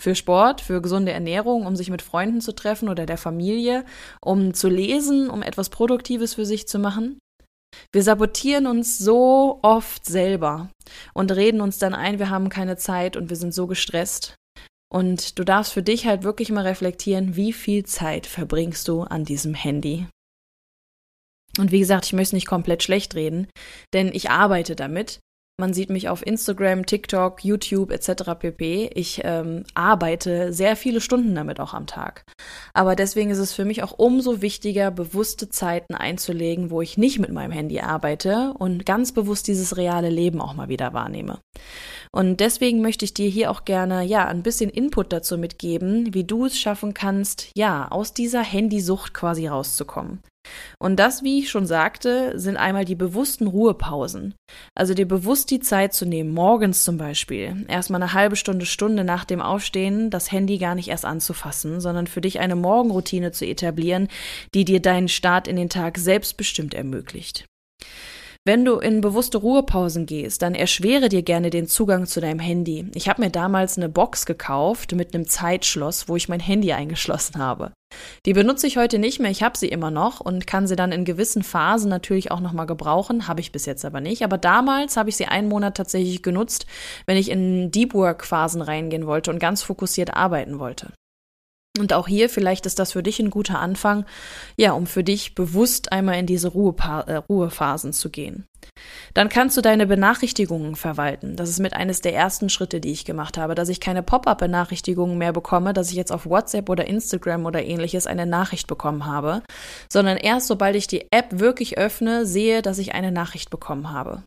Für 0.00 0.14
Sport, 0.14 0.60
für 0.60 0.80
gesunde 0.80 1.12
Ernährung, 1.12 1.66
um 1.66 1.76
sich 1.76 1.90
mit 1.90 2.02
Freunden 2.02 2.40
zu 2.40 2.52
treffen 2.52 2.88
oder 2.88 3.06
der 3.06 3.18
Familie, 3.18 3.84
um 4.20 4.54
zu 4.54 4.68
lesen, 4.68 5.30
um 5.30 5.42
etwas 5.42 5.68
Produktives 5.68 6.34
für 6.34 6.46
sich 6.46 6.68
zu 6.68 6.78
machen. 6.78 7.18
Wir 7.92 8.02
sabotieren 8.02 8.66
uns 8.66 8.98
so 8.98 9.60
oft 9.62 10.04
selber 10.04 10.70
und 11.14 11.32
reden 11.32 11.60
uns 11.60 11.78
dann 11.78 11.94
ein, 11.94 12.18
wir 12.18 12.30
haben 12.30 12.48
keine 12.48 12.76
Zeit 12.76 13.16
und 13.16 13.30
wir 13.30 13.36
sind 13.36 13.54
so 13.54 13.66
gestresst. 13.66 14.34
Und 14.90 15.38
du 15.38 15.44
darfst 15.44 15.72
für 15.72 15.82
dich 15.82 16.06
halt 16.06 16.22
wirklich 16.22 16.50
mal 16.50 16.66
reflektieren, 16.66 17.36
wie 17.36 17.52
viel 17.52 17.84
Zeit 17.84 18.26
verbringst 18.26 18.88
du 18.88 19.02
an 19.02 19.24
diesem 19.24 19.54
Handy. 19.54 20.06
Und 21.58 21.72
wie 21.72 21.80
gesagt, 21.80 22.06
ich 22.06 22.12
möchte 22.12 22.36
nicht 22.36 22.46
komplett 22.46 22.82
schlecht 22.82 23.14
reden, 23.14 23.48
denn 23.92 24.08
ich 24.12 24.30
arbeite 24.30 24.76
damit 24.76 25.20
man 25.60 25.74
sieht 25.74 25.90
mich 25.90 26.08
auf 26.08 26.24
Instagram, 26.24 26.86
TikTok, 26.86 27.44
YouTube 27.44 27.90
etc. 27.90 28.34
pp. 28.38 28.90
Ich 28.94 29.22
ähm, 29.24 29.64
arbeite 29.74 30.52
sehr 30.52 30.76
viele 30.76 31.00
Stunden 31.00 31.34
damit 31.34 31.58
auch 31.58 31.74
am 31.74 31.86
Tag. 31.86 32.22
Aber 32.74 32.94
deswegen 32.94 33.30
ist 33.30 33.38
es 33.38 33.52
für 33.52 33.64
mich 33.64 33.82
auch 33.82 33.92
umso 33.98 34.40
wichtiger, 34.40 34.92
bewusste 34.92 35.48
Zeiten 35.48 35.96
einzulegen, 35.96 36.70
wo 36.70 36.80
ich 36.80 36.96
nicht 36.96 37.18
mit 37.18 37.32
meinem 37.32 37.50
Handy 37.50 37.80
arbeite 37.80 38.54
und 38.56 38.86
ganz 38.86 39.10
bewusst 39.10 39.48
dieses 39.48 39.76
reale 39.76 40.10
Leben 40.10 40.40
auch 40.40 40.54
mal 40.54 40.68
wieder 40.68 40.92
wahrnehme. 40.92 41.40
Und 42.12 42.38
deswegen 42.38 42.80
möchte 42.80 43.04
ich 43.04 43.12
dir 43.12 43.28
hier 43.28 43.50
auch 43.50 43.64
gerne, 43.64 44.04
ja, 44.04 44.26
ein 44.26 44.44
bisschen 44.44 44.70
Input 44.70 45.12
dazu 45.12 45.36
mitgeben, 45.38 46.14
wie 46.14 46.24
du 46.24 46.46
es 46.46 46.58
schaffen 46.58 46.94
kannst, 46.94 47.50
ja, 47.56 47.88
aus 47.90 48.14
dieser 48.14 48.42
Handysucht 48.42 49.12
quasi 49.12 49.48
rauszukommen. 49.48 50.20
Und 50.78 50.96
das, 50.96 51.22
wie 51.22 51.40
ich 51.40 51.50
schon 51.50 51.66
sagte, 51.66 52.38
sind 52.38 52.56
einmal 52.56 52.84
die 52.84 52.94
bewussten 52.94 53.46
Ruhepausen. 53.46 54.34
Also 54.74 54.94
dir 54.94 55.06
bewusst 55.06 55.50
die 55.50 55.60
Zeit 55.60 55.92
zu 55.92 56.06
nehmen, 56.06 56.32
morgens 56.32 56.84
zum 56.84 56.96
Beispiel, 56.96 57.66
erstmal 57.68 58.02
eine 58.02 58.12
halbe 58.12 58.36
Stunde, 58.36 58.66
Stunde 58.66 59.04
nach 59.04 59.24
dem 59.24 59.40
Aufstehen 59.40 60.10
das 60.10 60.32
Handy 60.32 60.58
gar 60.58 60.74
nicht 60.74 60.88
erst 60.88 61.04
anzufassen, 61.04 61.80
sondern 61.80 62.06
für 62.06 62.20
dich 62.20 62.40
eine 62.40 62.56
Morgenroutine 62.56 63.32
zu 63.32 63.46
etablieren, 63.46 64.08
die 64.54 64.64
dir 64.64 64.80
deinen 64.80 65.08
Start 65.08 65.48
in 65.48 65.56
den 65.56 65.68
Tag 65.68 65.98
selbstbestimmt 65.98 66.74
ermöglicht. 66.74 67.44
Wenn 68.48 68.64
du 68.64 68.78
in 68.78 69.02
bewusste 69.02 69.36
Ruhepausen 69.36 70.06
gehst, 70.06 70.40
dann 70.40 70.54
erschwere 70.54 71.10
dir 71.10 71.20
gerne 71.20 71.50
den 71.50 71.66
Zugang 71.66 72.06
zu 72.06 72.18
deinem 72.18 72.38
Handy. 72.38 72.86
Ich 72.94 73.06
habe 73.06 73.20
mir 73.20 73.28
damals 73.28 73.76
eine 73.76 73.90
Box 73.90 74.24
gekauft 74.24 74.94
mit 74.94 75.14
einem 75.14 75.28
Zeitschloss, 75.28 76.08
wo 76.08 76.16
ich 76.16 76.30
mein 76.30 76.40
Handy 76.40 76.72
eingeschlossen 76.72 77.36
habe. 77.36 77.72
Die 78.24 78.32
benutze 78.32 78.66
ich 78.66 78.78
heute 78.78 78.98
nicht 78.98 79.20
mehr, 79.20 79.30
ich 79.30 79.42
habe 79.42 79.58
sie 79.58 79.68
immer 79.68 79.90
noch 79.90 80.20
und 80.20 80.46
kann 80.46 80.66
sie 80.66 80.76
dann 80.76 80.92
in 80.92 81.04
gewissen 81.04 81.42
Phasen 81.42 81.90
natürlich 81.90 82.30
auch 82.30 82.40
nochmal 82.40 82.64
gebrauchen, 82.64 83.28
habe 83.28 83.42
ich 83.42 83.52
bis 83.52 83.66
jetzt 83.66 83.84
aber 83.84 84.00
nicht. 84.00 84.24
Aber 84.24 84.38
damals 84.38 84.96
habe 84.96 85.10
ich 85.10 85.18
sie 85.18 85.26
einen 85.26 85.48
Monat 85.48 85.76
tatsächlich 85.76 86.22
genutzt, 86.22 86.64
wenn 87.04 87.18
ich 87.18 87.30
in 87.30 87.70
Deep 87.70 87.92
Work 87.92 88.24
Phasen 88.24 88.62
reingehen 88.62 89.06
wollte 89.06 89.30
und 89.30 89.40
ganz 89.40 89.62
fokussiert 89.62 90.14
arbeiten 90.14 90.58
wollte. 90.58 90.94
Und 91.80 91.92
auch 91.92 92.08
hier, 92.08 92.28
vielleicht 92.28 92.66
ist 92.66 92.78
das 92.78 92.92
für 92.92 93.02
dich 93.02 93.18
ein 93.20 93.30
guter 93.30 93.58
Anfang, 93.58 94.04
ja, 94.56 94.72
um 94.72 94.86
für 94.86 95.04
dich 95.04 95.34
bewusst 95.34 95.92
einmal 95.92 96.18
in 96.18 96.26
diese 96.26 96.48
Ruhepa 96.48 97.00
äh, 97.02 97.16
Ruhephasen 97.16 97.92
zu 97.92 98.10
gehen. 98.10 98.46
Dann 99.14 99.28
kannst 99.28 99.56
du 99.56 99.60
deine 99.60 99.86
Benachrichtigungen 99.86 100.76
verwalten. 100.76 101.36
Das 101.36 101.48
ist 101.48 101.58
mit 101.58 101.74
eines 101.74 102.00
der 102.00 102.14
ersten 102.14 102.48
Schritte, 102.48 102.80
die 102.80 102.92
ich 102.92 103.04
gemacht 103.04 103.38
habe, 103.38 103.54
dass 103.54 103.68
ich 103.68 103.80
keine 103.80 104.02
Pop-up-Benachrichtigungen 104.02 105.18
mehr 105.18 105.32
bekomme, 105.32 105.72
dass 105.72 105.90
ich 105.90 105.96
jetzt 105.96 106.12
auf 106.12 106.26
WhatsApp 106.26 106.68
oder 106.68 106.86
Instagram 106.86 107.46
oder 107.46 107.64
ähnliches 107.64 108.06
eine 108.06 108.26
Nachricht 108.26 108.66
bekommen 108.66 109.06
habe, 109.06 109.42
sondern 109.90 110.16
erst 110.16 110.46
sobald 110.46 110.76
ich 110.76 110.86
die 110.86 111.06
App 111.10 111.38
wirklich 111.38 111.78
öffne, 111.78 112.26
sehe, 112.26 112.62
dass 112.62 112.78
ich 112.78 112.94
eine 112.94 113.12
Nachricht 113.12 113.50
bekommen 113.50 113.90
habe. 113.92 114.22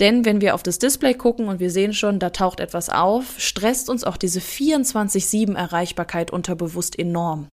Denn 0.00 0.24
wenn 0.24 0.40
wir 0.40 0.54
auf 0.54 0.62
das 0.62 0.78
Display 0.78 1.14
gucken 1.14 1.48
und 1.48 1.58
wir 1.58 1.70
sehen 1.70 1.92
schon, 1.92 2.18
da 2.18 2.30
taucht 2.30 2.60
etwas 2.60 2.88
auf, 2.88 3.38
stresst 3.38 3.90
uns 3.90 4.04
auch 4.04 4.16
diese 4.16 4.40
24-7 4.40 5.56
Erreichbarkeit 5.56 6.30
unterbewusst 6.30 6.98
enorm. 6.98 7.48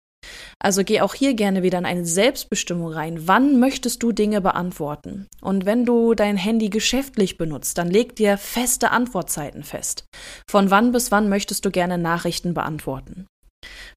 Also 0.60 0.84
geh 0.84 1.02
auch 1.02 1.14
hier 1.14 1.34
gerne 1.34 1.64
wieder 1.64 1.78
in 1.78 1.86
eine 1.86 2.06
Selbstbestimmung 2.06 2.92
rein. 2.92 3.28
Wann 3.28 3.60
möchtest 3.60 4.04
du 4.04 4.12
Dinge 4.12 4.42
beantworten? 4.42 5.28
Und 5.42 5.66
wenn 5.66 5.86
du 5.86 6.14
dein 6.14 6.38
Handy 6.38 6.70
geschäftlich 6.70 7.38
benutzt, 7.38 7.78
dann 7.78 7.90
leg 7.90 8.16
dir 8.16 8.38
feste 8.38 8.92
Antwortzeiten 8.92 9.64
fest. 9.64 10.06
Von 10.50 10.70
wann 10.70 10.92
bis 10.92 11.12
wann 11.12 11.30
möchtest 11.30 11.66
du 11.66 11.72
gerne 11.72 11.98
Nachrichten 11.98 12.54
beantworten? 12.54 13.28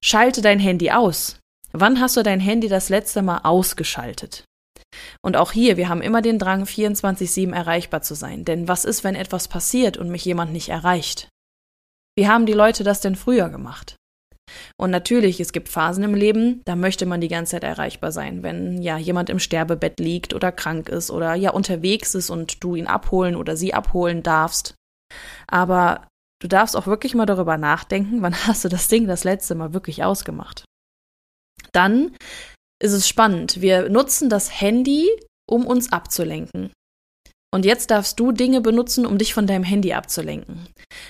Schalte 0.03 0.41
dein 0.41 0.59
Handy 0.59 0.91
aus. 0.91 1.39
Wann 1.71 1.99
hast 1.99 2.17
du 2.17 2.23
dein 2.23 2.39
Handy 2.39 2.67
das 2.67 2.89
letzte 2.89 3.21
Mal 3.21 3.39
ausgeschaltet? 3.43 4.45
Und 5.21 5.37
auch 5.37 5.51
hier, 5.51 5.77
wir 5.77 5.89
haben 5.89 6.01
immer 6.01 6.21
den 6.21 6.39
Drang, 6.39 6.63
24-7 6.63 7.53
erreichbar 7.53 8.01
zu 8.01 8.15
sein. 8.15 8.45
Denn 8.45 8.67
was 8.67 8.85
ist, 8.85 9.03
wenn 9.03 9.15
etwas 9.15 9.47
passiert 9.47 9.97
und 9.97 10.09
mich 10.09 10.25
jemand 10.25 10.51
nicht 10.51 10.69
erreicht? 10.69 11.29
Wie 12.17 12.27
haben 12.27 12.45
die 12.45 12.53
Leute 12.53 12.83
das 12.83 13.01
denn 13.01 13.15
früher 13.15 13.49
gemacht? 13.49 13.95
Und 14.77 14.91
natürlich, 14.91 15.39
es 15.39 15.51
gibt 15.51 15.69
Phasen 15.69 16.03
im 16.03 16.13
Leben, 16.13 16.61
da 16.65 16.75
möchte 16.75 17.05
man 17.05 17.21
die 17.21 17.27
ganze 17.27 17.51
Zeit 17.51 17.63
erreichbar 17.63 18.11
sein, 18.11 18.43
wenn 18.43 18.81
ja 18.81 18.97
jemand 18.97 19.29
im 19.29 19.39
Sterbebett 19.39 19.99
liegt 19.99 20.33
oder 20.33 20.51
krank 20.51 20.89
ist 20.89 21.11
oder 21.11 21.35
ja 21.35 21.51
unterwegs 21.51 22.15
ist 22.15 22.29
und 22.29 22.63
du 22.63 22.75
ihn 22.75 22.87
abholen 22.87 23.35
oder 23.35 23.57
sie 23.57 23.73
abholen 23.73 24.23
darfst. 24.23 24.75
Aber 25.47 26.07
du 26.41 26.47
darfst 26.47 26.75
auch 26.75 26.87
wirklich 26.87 27.13
mal 27.13 27.25
darüber 27.25 27.57
nachdenken, 27.57 28.21
wann 28.21 28.35
hast 28.47 28.63
du 28.63 28.69
das 28.69 28.87
Ding 28.87 29.07
das 29.07 29.23
letzte 29.23 29.55
Mal 29.55 29.73
wirklich 29.73 30.03
ausgemacht. 30.03 30.63
Dann 31.73 32.15
ist 32.81 32.93
es 32.93 33.07
spannend. 33.07 33.61
Wir 33.61 33.89
nutzen 33.89 34.29
das 34.29 34.61
Handy, 34.61 35.09
um 35.49 35.65
uns 35.65 35.91
abzulenken. 35.91 36.71
Und 37.53 37.65
jetzt 37.65 37.91
darfst 37.91 38.19
du 38.19 38.31
Dinge 38.31 38.61
benutzen, 38.61 39.05
um 39.05 39.17
dich 39.17 39.33
von 39.33 39.47
deinem 39.47 39.63
Handy 39.63 39.93
abzulenken. 39.93 40.67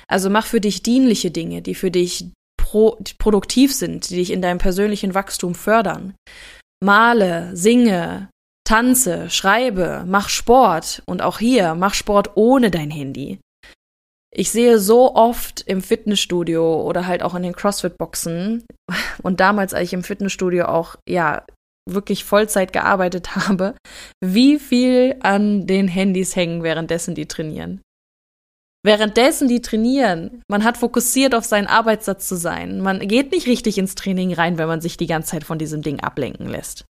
Also 0.07 0.29
mach 0.29 0.45
für 0.45 0.61
dich 0.61 0.83
dienliche 0.83 1.31
Dinge, 1.31 1.61
die 1.61 1.75
für 1.75 1.91
dich 1.91 2.27
pro 2.57 2.97
produktiv 3.17 3.73
sind, 3.73 4.09
die 4.09 4.15
dich 4.17 4.31
in 4.31 4.41
deinem 4.41 4.59
persönlichen 4.59 5.13
Wachstum 5.13 5.55
fördern. 5.55 6.13
Male, 6.83 7.55
singe, 7.55 8.29
tanze, 8.67 9.29
schreibe, 9.29 10.03
mach 10.05 10.29
Sport 10.29 11.01
und 11.07 11.21
auch 11.21 11.39
hier 11.39 11.73
mach 11.73 11.93
Sport 11.93 12.31
ohne 12.35 12.69
dein 12.69 12.91
Handy. 12.91 13.39
Ich 14.31 14.51
sehe 14.51 14.77
so 14.77 15.15
oft 15.15 15.61
im 15.61 15.81
Fitnessstudio 15.81 16.81
oder 16.83 17.07
halt 17.07 17.23
auch 17.23 17.33
in 17.33 17.43
den 17.43 17.55
CrossFit-Boxen 17.55 18.65
und 19.23 19.39
damals, 19.39 19.73
als 19.73 19.87
ich 19.87 19.93
im 19.93 20.03
Fitnessstudio 20.03 20.65
auch, 20.65 20.97
ja, 21.09 21.43
wirklich 21.93 22.23
Vollzeit 22.23 22.73
gearbeitet 22.73 23.35
habe, 23.47 23.75
wie 24.23 24.59
viel 24.59 25.15
an 25.21 25.67
den 25.67 25.87
Handys 25.87 26.35
hängen, 26.35 26.63
währenddessen 26.63 27.15
die 27.15 27.27
trainieren. 27.27 27.81
Währenddessen 28.83 29.47
die 29.47 29.61
trainieren, 29.61 30.43
man 30.47 30.63
hat 30.63 30.77
fokussiert 30.77 31.35
auf 31.35 31.43
seinen 31.43 31.67
Arbeitssatz 31.67 32.27
zu 32.27 32.37
sein. 32.37 32.79
Man 32.79 32.99
geht 33.05 33.31
nicht 33.31 33.47
richtig 33.47 33.77
ins 33.77 33.95
Training 33.95 34.33
rein, 34.33 34.57
wenn 34.57 34.67
man 34.67 34.81
sich 34.81 34.95
die 34.95 35.07
ganze 35.07 35.31
Zeit 35.31 35.43
von 35.43 35.59
diesem 35.59 35.81
Ding 35.81 35.99
ablenken 35.99 36.47
lässt. 36.47 36.85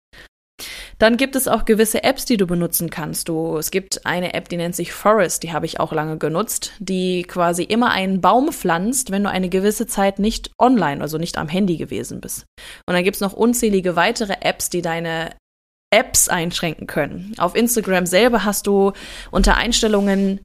Dann 0.98 1.18
gibt 1.18 1.36
es 1.36 1.48
auch 1.48 1.66
gewisse 1.66 2.04
Apps, 2.04 2.26
die 2.26 2.38
du 2.38 2.48
benutzen 2.48 2.90
kannst. 2.90 3.28
Du, 3.28 3.58
es 3.58 3.72
gibt 3.72 4.06
eine 4.06 4.34
App, 4.34 4.48
die 4.48 4.58
nennt 4.58 4.76
sich 4.76 4.94
Forest, 4.94 5.44
die 5.44 5.52
habe 5.52 5.66
ich 5.66 5.80
auch 5.80 5.92
lange 5.92 6.18
genutzt, 6.18 6.72
die 6.80 7.24
quasi 7.24 7.64
immer 7.64 7.92
einen 7.92 8.22
Baum 8.22 8.52
pflanzt, 8.52 9.12
wenn 9.12 9.24
du 9.24 9.30
eine 9.30 9.50
gewisse 9.50 9.88
Zeit 9.88 10.20
nicht 10.20 10.52
online, 10.58 11.02
also 11.02 11.18
nicht 11.18 11.38
am 11.38 11.50
Handy 11.50 11.78
gewesen 11.78 12.22
bist. 12.22 12.46
Und 12.88 12.94
dann 12.94 13.04
gibt 13.04 13.16
es 13.16 13.22
noch 13.22 13.34
unzählige 13.34 13.96
weitere 13.96 14.38
Apps, 14.42 14.70
die 14.70 14.82
deine 14.82 15.32
Apps 15.94 16.30
einschränken 16.30 16.88
können. 16.88 17.36
Auf 17.38 17.56
Instagram 17.56 18.06
selber 18.06 18.46
hast 18.46 18.68
du 18.68 18.94
unter 19.32 19.56
Einstellungen 19.56 20.42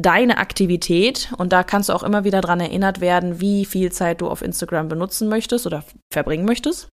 deine 0.00 0.38
Aktivität 0.38 1.32
und 1.38 1.52
da 1.52 1.62
kannst 1.62 1.88
du 1.88 1.92
auch 1.92 2.02
immer 2.02 2.24
wieder 2.24 2.40
dran 2.40 2.60
erinnert 2.60 3.00
werden, 3.00 3.40
wie 3.40 3.64
viel 3.64 3.92
Zeit 3.92 4.20
du 4.20 4.28
auf 4.28 4.42
Instagram 4.42 4.88
benutzen 4.88 5.28
möchtest 5.28 5.66
oder 5.66 5.84
verbringen 6.12 6.44
möchtest. 6.44 6.88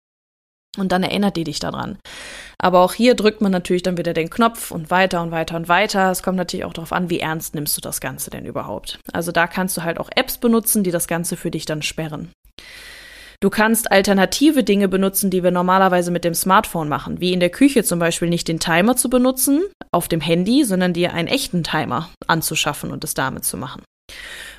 Und 0.78 0.92
dann 0.92 1.04
erinnert 1.04 1.36
die 1.36 1.44
dich 1.44 1.60
daran. 1.60 1.98
Aber 2.60 2.80
auch 2.80 2.94
hier 2.94 3.16
drückt 3.16 3.42
man 3.42 3.52
natürlich 3.52 3.84
dann 3.84 3.98
wieder 3.98 4.14
den 4.14 4.30
Knopf 4.30 4.72
und 4.72 4.90
weiter 4.90 5.22
und 5.22 5.32
weiter 5.32 5.56
und 5.56 5.68
weiter. 5.68 6.12
Es 6.12 6.24
kommt 6.24 6.38
natürlich 6.38 6.66
auch 6.66 6.74
darauf 6.74 6.94
an, 6.94 7.10
wie 7.10 7.20
ernst 7.20 7.56
nimmst 7.56 7.76
du 7.78 7.82
das 7.82 8.00
Ganze 8.00 8.30
denn 8.30 8.46
überhaupt. 8.46 9.00
Also 9.14 9.32
da 9.32 9.48
kannst 9.48 9.76
du 9.78 9.84
halt 9.84 10.00
auch 10.00 10.10
Apps 10.16 10.38
benutzen, 10.38 10.84
die 10.84 10.92
das 10.92 11.08
Ganze 11.08 11.36
für 11.36 11.52
dich 11.52 11.66
dann 11.66 11.82
sperren. 11.82 12.32
Du 13.40 13.52
kannst 13.52 13.92
alternative 13.92 14.64
Dinge 14.64 14.88
benutzen, 14.88 15.30
die 15.30 15.44
wir 15.44 15.52
normalerweise 15.52 16.10
mit 16.10 16.24
dem 16.24 16.34
Smartphone 16.34 16.90
machen, 16.90 17.22
wie 17.22 17.34
in 17.34 17.40
der 17.40 17.52
Küche 17.52 17.84
zum 17.84 18.00
Beispiel 18.00 18.30
nicht 18.30 18.48
den 18.48 18.60
Timer 18.60 18.96
zu 18.96 19.12
benutzen 19.12 19.64
auf 19.92 20.08
dem 20.08 20.22
Handy, 20.22 20.64
sondern 20.64 20.94
dir 20.94 21.14
einen 21.14 21.28
echten 21.28 21.64
Timer 21.64 22.10
anzuschaffen 22.26 22.92
und 22.92 23.04
es 23.04 23.14
damit 23.14 23.46
zu 23.46 23.58
machen. 23.58 23.84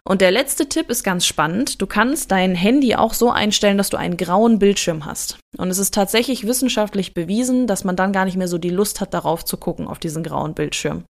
Und 0.05 0.21
der 0.21 0.31
letzte 0.31 0.69
Tipp 0.69 0.88
ist 0.88 1.05
ganz 1.05 1.26
spannend. 1.26 1.83
Du 1.83 1.87
kannst 1.87 2.31
dein 2.31 2.55
Handy 2.55 2.95
auch 2.95 3.12
so 3.12 3.31
einstellen, 3.31 3.76
dass 3.76 3.90
du 3.90 3.99
einen 3.99 4.17
grauen 4.17 4.59
Bildschirm 4.59 5.05
hast. 5.05 5.38
Und 5.59 5.71
es 5.71 5.78
ist 5.78 5.93
tatsächlich 5.93 6.47
wissenschaftlich 6.47 7.12
bewiesen, 7.12 7.67
dass 7.67 7.85
man 7.85 7.97
dann 7.97 8.12
gar 8.12 8.25
nicht 8.25 8.37
mehr 8.37 8.49
so 8.49 8.57
die 8.57 8.71
Lust 8.71 9.00
hat, 9.00 9.12
darauf 9.12 9.45
zu 9.45 9.59
gucken, 9.59 9.87
auf 9.87 9.99
diesen 9.99 10.23
grauen 10.23 10.55
Bildschirm. 10.55 11.05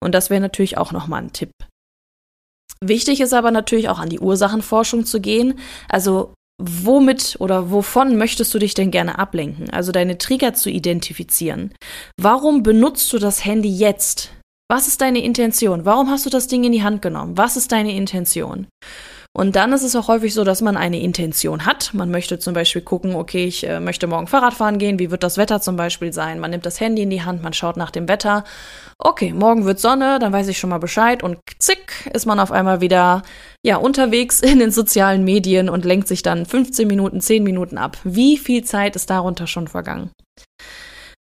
Und 0.00 0.14
das 0.14 0.30
wäre 0.30 0.40
natürlich 0.40 0.78
auch 0.78 0.90
nochmal 0.92 1.22
ein 1.22 1.32
Tipp. 1.32 1.50
Wichtig 2.80 3.20
ist 3.20 3.34
aber 3.34 3.50
natürlich 3.50 3.88
auch 3.88 3.98
an 3.98 4.08
die 4.08 4.20
Ursachenforschung 4.20 5.04
zu 5.04 5.20
gehen. 5.20 5.58
Also 5.88 6.34
womit 6.60 7.36
oder 7.38 7.70
wovon 7.70 8.16
möchtest 8.16 8.52
du 8.54 8.58
dich 8.58 8.74
denn 8.74 8.90
gerne 8.90 9.18
ablenken? 9.18 9.70
Also 9.70 9.92
deine 9.92 10.18
Trigger 10.18 10.54
zu 10.54 10.70
identifizieren. 10.70 11.74
Warum 12.20 12.62
benutzt 12.62 13.12
du 13.12 13.18
das 13.18 13.44
Handy 13.44 13.70
jetzt? 13.70 14.32
Was 14.70 14.86
ist 14.86 15.00
deine 15.00 15.24
Intention? 15.24 15.86
Warum 15.86 16.10
hast 16.10 16.26
du 16.26 16.30
das 16.30 16.46
Ding 16.46 16.62
in 16.62 16.72
die 16.72 16.82
Hand 16.82 17.00
genommen? 17.00 17.38
Was 17.38 17.56
ist 17.56 17.72
deine 17.72 17.96
Intention? 17.96 18.66
Und 19.34 19.56
dann 19.56 19.72
ist 19.72 19.82
es 19.82 19.96
auch 19.96 20.08
häufig 20.08 20.34
so, 20.34 20.44
dass 20.44 20.60
man 20.60 20.76
eine 20.76 21.00
Intention 21.00 21.64
hat. 21.64 21.94
Man 21.94 22.10
möchte 22.10 22.38
zum 22.38 22.52
Beispiel 22.52 22.82
gucken, 22.82 23.14
okay, 23.14 23.46
ich 23.46 23.66
äh, 23.66 23.80
möchte 23.80 24.06
morgen 24.06 24.26
Fahrrad 24.26 24.52
fahren 24.52 24.78
gehen. 24.78 24.98
Wie 24.98 25.10
wird 25.10 25.22
das 25.22 25.38
Wetter 25.38 25.62
zum 25.62 25.76
Beispiel 25.76 26.12
sein? 26.12 26.38
Man 26.38 26.50
nimmt 26.50 26.66
das 26.66 26.80
Handy 26.80 27.02
in 27.02 27.08
die 27.10 27.22
Hand, 27.22 27.42
man 27.42 27.54
schaut 27.54 27.78
nach 27.78 27.90
dem 27.90 28.08
Wetter. 28.08 28.44
Okay, 28.98 29.32
morgen 29.32 29.64
wird 29.64 29.80
Sonne, 29.80 30.18
dann 30.18 30.34
weiß 30.34 30.48
ich 30.48 30.58
schon 30.58 30.70
mal 30.70 30.78
Bescheid 30.78 31.22
und 31.22 31.38
zick 31.58 32.10
ist 32.12 32.26
man 32.26 32.38
auf 32.38 32.52
einmal 32.52 32.82
wieder 32.82 33.22
ja 33.64 33.76
unterwegs 33.76 34.40
in 34.42 34.58
den 34.58 34.70
sozialen 34.70 35.24
Medien 35.24 35.70
und 35.70 35.86
lenkt 35.86 36.08
sich 36.08 36.22
dann 36.22 36.44
15 36.44 36.86
Minuten, 36.86 37.22
10 37.22 37.42
Minuten 37.42 37.78
ab. 37.78 37.96
Wie 38.04 38.36
viel 38.36 38.64
Zeit 38.64 38.96
ist 38.96 39.08
darunter 39.08 39.46
schon 39.46 39.68
vergangen? 39.68 40.10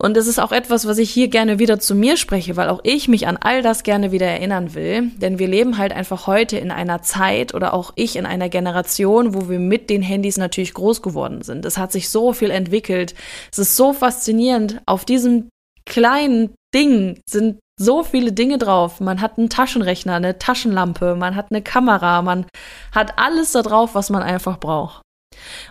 Und 0.00 0.16
es 0.16 0.28
ist 0.28 0.38
auch 0.38 0.52
etwas, 0.52 0.86
was 0.86 0.98
ich 0.98 1.10
hier 1.10 1.26
gerne 1.26 1.58
wieder 1.58 1.80
zu 1.80 1.96
mir 1.96 2.16
spreche, 2.16 2.56
weil 2.56 2.68
auch 2.68 2.78
ich 2.84 3.08
mich 3.08 3.26
an 3.26 3.36
all 3.36 3.62
das 3.62 3.82
gerne 3.82 4.12
wieder 4.12 4.26
erinnern 4.26 4.74
will. 4.74 5.10
Denn 5.16 5.40
wir 5.40 5.48
leben 5.48 5.76
halt 5.76 5.92
einfach 5.92 6.28
heute 6.28 6.56
in 6.56 6.70
einer 6.70 7.02
Zeit 7.02 7.52
oder 7.52 7.74
auch 7.74 7.92
ich 7.96 8.14
in 8.14 8.24
einer 8.24 8.48
Generation, 8.48 9.34
wo 9.34 9.48
wir 9.48 9.58
mit 9.58 9.90
den 9.90 10.02
Handys 10.02 10.36
natürlich 10.36 10.72
groß 10.72 11.02
geworden 11.02 11.42
sind. 11.42 11.64
Es 11.64 11.78
hat 11.78 11.90
sich 11.90 12.10
so 12.10 12.32
viel 12.32 12.50
entwickelt. 12.50 13.16
Es 13.50 13.58
ist 13.58 13.74
so 13.74 13.92
faszinierend. 13.92 14.80
Auf 14.86 15.04
diesem 15.04 15.48
kleinen 15.84 16.54
Ding 16.72 17.20
sind 17.28 17.58
so 17.76 18.04
viele 18.04 18.30
Dinge 18.30 18.58
drauf. 18.58 19.00
Man 19.00 19.20
hat 19.20 19.36
einen 19.36 19.50
Taschenrechner, 19.50 20.14
eine 20.14 20.38
Taschenlampe, 20.38 21.16
man 21.16 21.34
hat 21.34 21.46
eine 21.50 21.62
Kamera, 21.62 22.22
man 22.22 22.46
hat 22.92 23.18
alles 23.18 23.50
da 23.50 23.62
drauf, 23.62 23.96
was 23.96 24.10
man 24.10 24.22
einfach 24.22 24.60
braucht. 24.60 25.02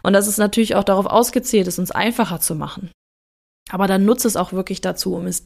Und 0.04 0.12
das 0.14 0.28
ist 0.28 0.38
natürlich 0.38 0.76
auch 0.76 0.84
darauf 0.84 1.06
ausgezählt, 1.06 1.68
es 1.68 1.80
uns 1.80 1.92
einfacher 1.92 2.42
zu 2.42 2.56
machen. 2.56 2.92
Aber 3.70 3.88
dann 3.88 4.06
nutze 4.06 4.28
es 4.28 4.36
auch 4.36 4.54
wirklich 4.54 4.82
dazu, 4.82 5.16
um 5.16 5.26
es 5.26 5.46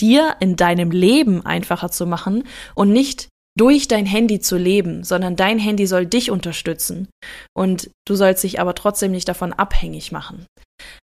dir 0.00 0.36
in 0.40 0.56
deinem 0.56 0.90
Leben 0.90 1.44
einfacher 1.44 1.90
zu 1.90 2.06
machen 2.06 2.44
und 2.74 2.92
nicht 2.92 3.28
durch 3.58 3.88
dein 3.88 4.04
Handy 4.04 4.40
zu 4.40 4.58
leben, 4.58 5.02
sondern 5.02 5.34
dein 5.34 5.58
Handy 5.58 5.86
soll 5.86 6.04
dich 6.04 6.30
unterstützen 6.30 7.08
und 7.56 7.90
du 8.06 8.14
sollst 8.14 8.44
dich 8.44 8.60
aber 8.60 8.74
trotzdem 8.74 9.12
nicht 9.12 9.28
davon 9.28 9.54
abhängig 9.54 10.12
machen. 10.12 10.46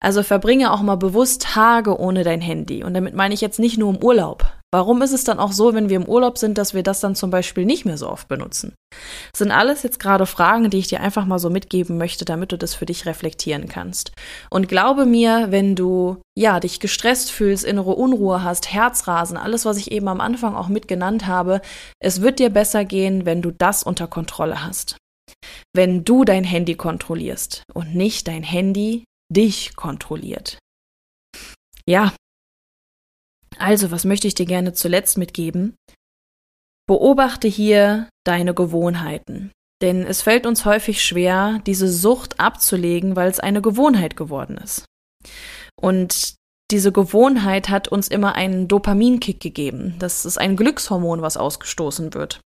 Also 0.03 0.25
verbringe 0.25 0.73
auch 0.73 0.83
mal 0.83 0.97
bewusst 0.97 1.43
Tage 1.43 1.99
ohne 1.99 2.25
dein 2.25 2.41
Handy. 2.41 2.83
Und 2.83 2.95
damit 2.95 3.15
meine 3.15 3.35
ich 3.35 3.41
jetzt 3.41 3.61
nicht 3.61 3.79
nur 3.79 3.95
im 3.95 4.03
Urlaub. 4.03 4.53
Warum 4.73 5.03
ist 5.03 5.13
es 5.13 5.25
dann 5.25 5.41
auch 5.41 5.51
so, 5.51 5.75
wenn 5.75 5.89
wir 5.89 5.97
im 5.97 6.05
Urlaub 6.05 6.39
sind, 6.39 6.57
dass 6.57 6.75
wir 6.75 6.85
das 6.85 7.01
dann 7.01 7.17
zum 7.17 7.31
Beispiel 7.31 7.65
nicht 7.65 7.85
mehr 7.85 7.97
so 7.97 8.09
oft 8.09 8.29
benutzen? 8.29 8.73
Das 9.33 9.39
sind 9.39 9.51
alles 9.51 9.83
jetzt 9.83 9.99
gerade 9.99 10.27
Fragen, 10.27 10.71
die 10.71 10.79
ich 10.79 10.87
dir 10.87 11.01
einfach 11.01 11.27
mal 11.27 11.41
so 11.41 11.51
mitgeben 11.51 11.99
möchte, 11.99 12.25
damit 12.25 12.53
du 12.53 12.59
das 12.59 12.75
für 12.75 12.87
dich 12.87 13.05
reflektieren 13.05 13.69
kannst. 13.69 14.13
Und 14.49 14.69
glaube 14.69 15.07
mir, 15.07 15.49
wenn 15.51 15.75
du, 15.75 16.23
ja, 16.39 16.61
dich 16.61 16.79
gestresst 16.79 17.33
fühlst, 17.33 17.65
innere 17.65 17.95
Unruhe 17.95 18.45
hast, 18.45 18.73
Herzrasen, 18.73 19.37
alles, 19.37 19.65
was 19.65 19.77
ich 19.77 19.91
eben 19.91 20.07
am 20.07 20.21
Anfang 20.21 20.55
auch 20.55 20.69
mitgenannt 20.69 21.27
habe, 21.27 21.61
es 21.99 22.21
wird 22.21 22.39
dir 22.39 22.51
besser 22.51 22.85
gehen, 22.85 23.27
wenn 23.27 23.43
du 23.43 23.51
das 23.51 23.83
unter 23.83 24.07
Kontrolle 24.07 24.65
hast. 24.65 24.97
Wenn 25.75 26.05
du 26.05 26.25
dein 26.25 26.45
Handy 26.45 26.77
kontrollierst 26.77 27.65
und 27.75 27.95
nicht 27.95 28.29
dein 28.29 28.45
Handy 28.45 29.05
dich 29.33 29.75
kontrolliert. 29.75 30.59
Ja. 31.87 32.13
Also, 33.61 33.91
was 33.91 34.05
möchte 34.05 34.27
ich 34.27 34.35
dir 34.35 34.47
gerne 34.47 34.73
zuletzt 34.73 35.19
mitgeben? 35.19 35.77
Beobachte 36.89 37.47
hier 37.47 38.09
deine 38.25 38.55
Gewohnheiten. 38.55 39.53
Denn 39.83 40.05
es 40.07 40.23
fällt 40.23 40.47
uns 40.47 40.65
häufig 40.65 41.05
schwer, 41.05 41.61
diese 41.67 41.89
Sucht 41.89 42.41
abzulegen, 42.41 43.17
weil 43.17 43.31
es 43.31 43.41
eine 43.41 43.63
Gewohnheit 43.63 44.17
geworden 44.17 44.57
ist. 44.59 44.85
Und 45.81 46.35
diese 46.71 46.93
Gewohnheit 46.93 47.69
hat 47.69 47.89
uns 47.89 48.09
immer 48.09 48.35
einen 48.35 48.69
Dopaminkick 48.69 49.41
gegeben. 49.41 49.97
Das 49.99 50.25
ist 50.25 50.39
ein 50.39 50.57
Glückshormon, 50.57 51.23
was 51.23 51.37
ausgestoßen 51.37 52.15
wird. 52.15 52.41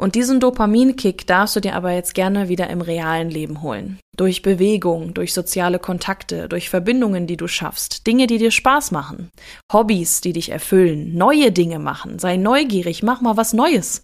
Und 0.00 0.14
diesen 0.14 0.38
Dopaminkick 0.38 1.26
darfst 1.26 1.56
du 1.56 1.60
dir 1.60 1.74
aber 1.74 1.90
jetzt 1.90 2.14
gerne 2.14 2.48
wieder 2.48 2.70
im 2.70 2.80
realen 2.80 3.30
Leben 3.30 3.62
holen. 3.62 3.98
Durch 4.16 4.42
Bewegung, 4.42 5.12
durch 5.12 5.34
soziale 5.34 5.80
Kontakte, 5.80 6.48
durch 6.48 6.70
Verbindungen, 6.70 7.26
die 7.26 7.36
du 7.36 7.48
schaffst, 7.48 8.06
Dinge, 8.06 8.28
die 8.28 8.38
dir 8.38 8.52
Spaß 8.52 8.92
machen, 8.92 9.30
Hobbys, 9.72 10.20
die 10.20 10.32
dich 10.32 10.50
erfüllen, 10.50 11.16
neue 11.16 11.50
Dinge 11.50 11.80
machen, 11.80 12.20
sei 12.20 12.36
neugierig, 12.36 13.02
mach 13.02 13.20
mal 13.20 13.36
was 13.36 13.52
Neues. 13.52 14.02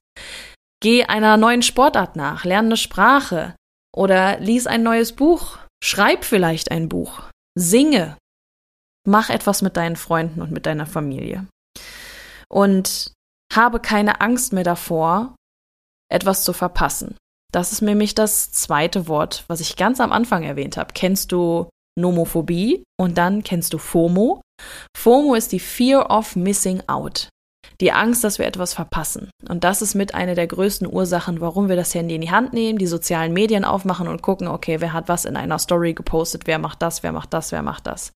Geh 0.81 1.05
einer 1.05 1.37
neuen 1.37 1.63
Sportart 1.63 2.17
nach, 2.17 2.45
lerne 2.45 2.69
eine 2.69 2.77
Sprache. 2.77 3.55
Oder 3.95 4.41
lies 4.41 4.67
ein 4.67 4.83
neues 4.83 5.13
Buch, 5.13 5.59
schreib 5.83 6.25
vielleicht 6.25 6.73
ein 6.73 6.89
Buch, 6.89 7.23
singe, 7.57 8.17
mach 9.07 9.31
etwas 9.31 9.63
mit 9.63 9.77
deinen 9.77 9.95
Freunden 9.95 10.43
und 10.43 10.51
mit 10.51 10.67
deiner 10.67 10.87
Familie. 10.87 11.47
Und 12.49 13.13
habe 13.53 13.79
keine 13.79 14.21
Angst 14.21 14.53
mehr 14.53 14.65
davor, 14.65 15.37
etwas 16.15 16.45
zu 16.45 16.53
verpassen. 16.53 17.17
Das 17.53 17.73
ist 17.73 17.83
nämlich 17.83 18.15
das 18.15 18.53
zweite 18.53 19.07
Wort, 19.07 19.45
was 19.49 19.61
ich 19.61 19.77
ganz 19.77 20.01
am 20.01 20.13
Anfang 20.13 20.43
erwähnt 20.43 20.77
habe. 20.77 20.93
Kennst 20.95 21.33
du 21.33 21.69
Nomophobie 21.97 22.83
und 22.99 23.19
dann 23.19 23.43
kennst 23.43 23.73
du 23.73 23.79
FOMO? 23.79 24.41
FOMO 24.97 25.35
ist 25.35 25.53
die 25.53 25.61
Fear 25.61 26.11
of 26.11 26.37
Missing 26.37 26.83
Out. 26.89 27.29
Die 27.81 27.93
Angst, 27.93 28.23
dass 28.23 28.39
wir 28.39 28.47
etwas 28.47 28.75
verpassen. 28.75 29.31
Und 29.49 29.65
das 29.65 29.83
ist 29.83 29.95
mit 29.95 30.15
einer 30.15 30.35
der 30.35 30.47
größten 30.47 30.93
Ursachen, 30.93 31.41
warum 31.41 31.69
wir 31.69 31.77
das 31.77 31.95
Handy 31.95 32.15
in 32.15 32.21
die 32.21 32.31
Hand 32.31 32.53
nehmen, 32.53 32.79
die 32.79 32.87
sozialen 32.87 33.33
Medien 33.33 33.65
aufmachen 33.65 34.07
und 34.07 34.23
gucken, 34.23 34.47
okay, 34.47 34.81
wer 34.81 34.93
hat 34.93 35.09
was 35.09 35.25
in 35.25 35.37
einer 35.37 35.59
Story 35.59 35.93
gepostet, 35.93 36.47
wer 36.47 36.59
macht 36.59 36.83
das, 36.83 37.03
wer 37.03 37.13
macht 37.13 37.33
das, 37.35 37.51
wer 37.51 37.63
macht 37.63 37.87
das. 37.87 38.13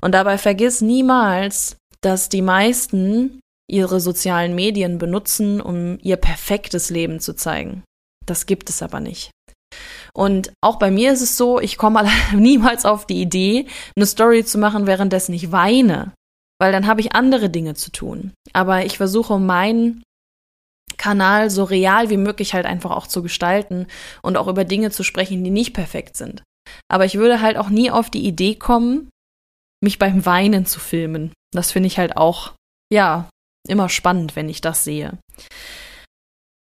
Und 0.00 0.12
dabei 0.14 0.38
vergiss 0.38 0.80
niemals, 0.80 1.76
dass 2.00 2.28
die 2.28 2.42
meisten 2.42 3.40
ihre 3.70 4.00
sozialen 4.00 4.54
Medien 4.54 4.98
benutzen, 4.98 5.60
um 5.60 5.98
ihr 6.02 6.16
perfektes 6.16 6.90
Leben 6.90 7.20
zu 7.20 7.34
zeigen. 7.34 7.82
Das 8.26 8.46
gibt 8.46 8.70
es 8.70 8.82
aber 8.82 9.00
nicht. 9.00 9.30
Und 10.14 10.52
auch 10.60 10.78
bei 10.78 10.90
mir 10.90 11.12
ist 11.12 11.22
es 11.22 11.36
so, 11.36 11.60
ich 11.60 11.76
komme 11.76 12.08
niemals 12.34 12.84
auf 12.84 13.06
die 13.06 13.20
Idee, 13.20 13.66
eine 13.96 14.06
Story 14.06 14.44
zu 14.44 14.58
machen, 14.58 14.86
währenddessen 14.86 15.34
ich 15.34 15.52
weine, 15.52 16.12
weil 16.60 16.72
dann 16.72 16.86
habe 16.86 17.00
ich 17.00 17.14
andere 17.14 17.50
Dinge 17.50 17.74
zu 17.74 17.90
tun. 17.90 18.32
Aber 18.52 18.84
ich 18.84 18.96
versuche 18.96 19.38
meinen 19.38 20.02
Kanal 20.96 21.50
so 21.50 21.64
real 21.64 22.10
wie 22.10 22.16
möglich 22.16 22.54
halt 22.54 22.66
einfach 22.66 22.92
auch 22.92 23.06
zu 23.06 23.22
gestalten 23.22 23.86
und 24.22 24.36
auch 24.36 24.46
über 24.46 24.64
Dinge 24.64 24.90
zu 24.90 25.02
sprechen, 25.02 25.42
die 25.42 25.50
nicht 25.50 25.74
perfekt 25.74 26.16
sind. 26.16 26.42
Aber 26.88 27.04
ich 27.04 27.16
würde 27.16 27.40
halt 27.40 27.56
auch 27.56 27.68
nie 27.68 27.90
auf 27.90 28.10
die 28.10 28.24
Idee 28.24 28.54
kommen, 28.54 29.10
mich 29.82 29.98
beim 29.98 30.24
Weinen 30.24 30.66
zu 30.66 30.80
filmen. 30.80 31.32
Das 31.52 31.72
finde 31.72 31.88
ich 31.88 31.98
halt 31.98 32.16
auch, 32.16 32.54
ja, 32.92 33.28
immer 33.68 33.88
spannend, 33.88 34.36
wenn 34.36 34.48
ich 34.48 34.60
das 34.60 34.84
sehe. 34.84 35.18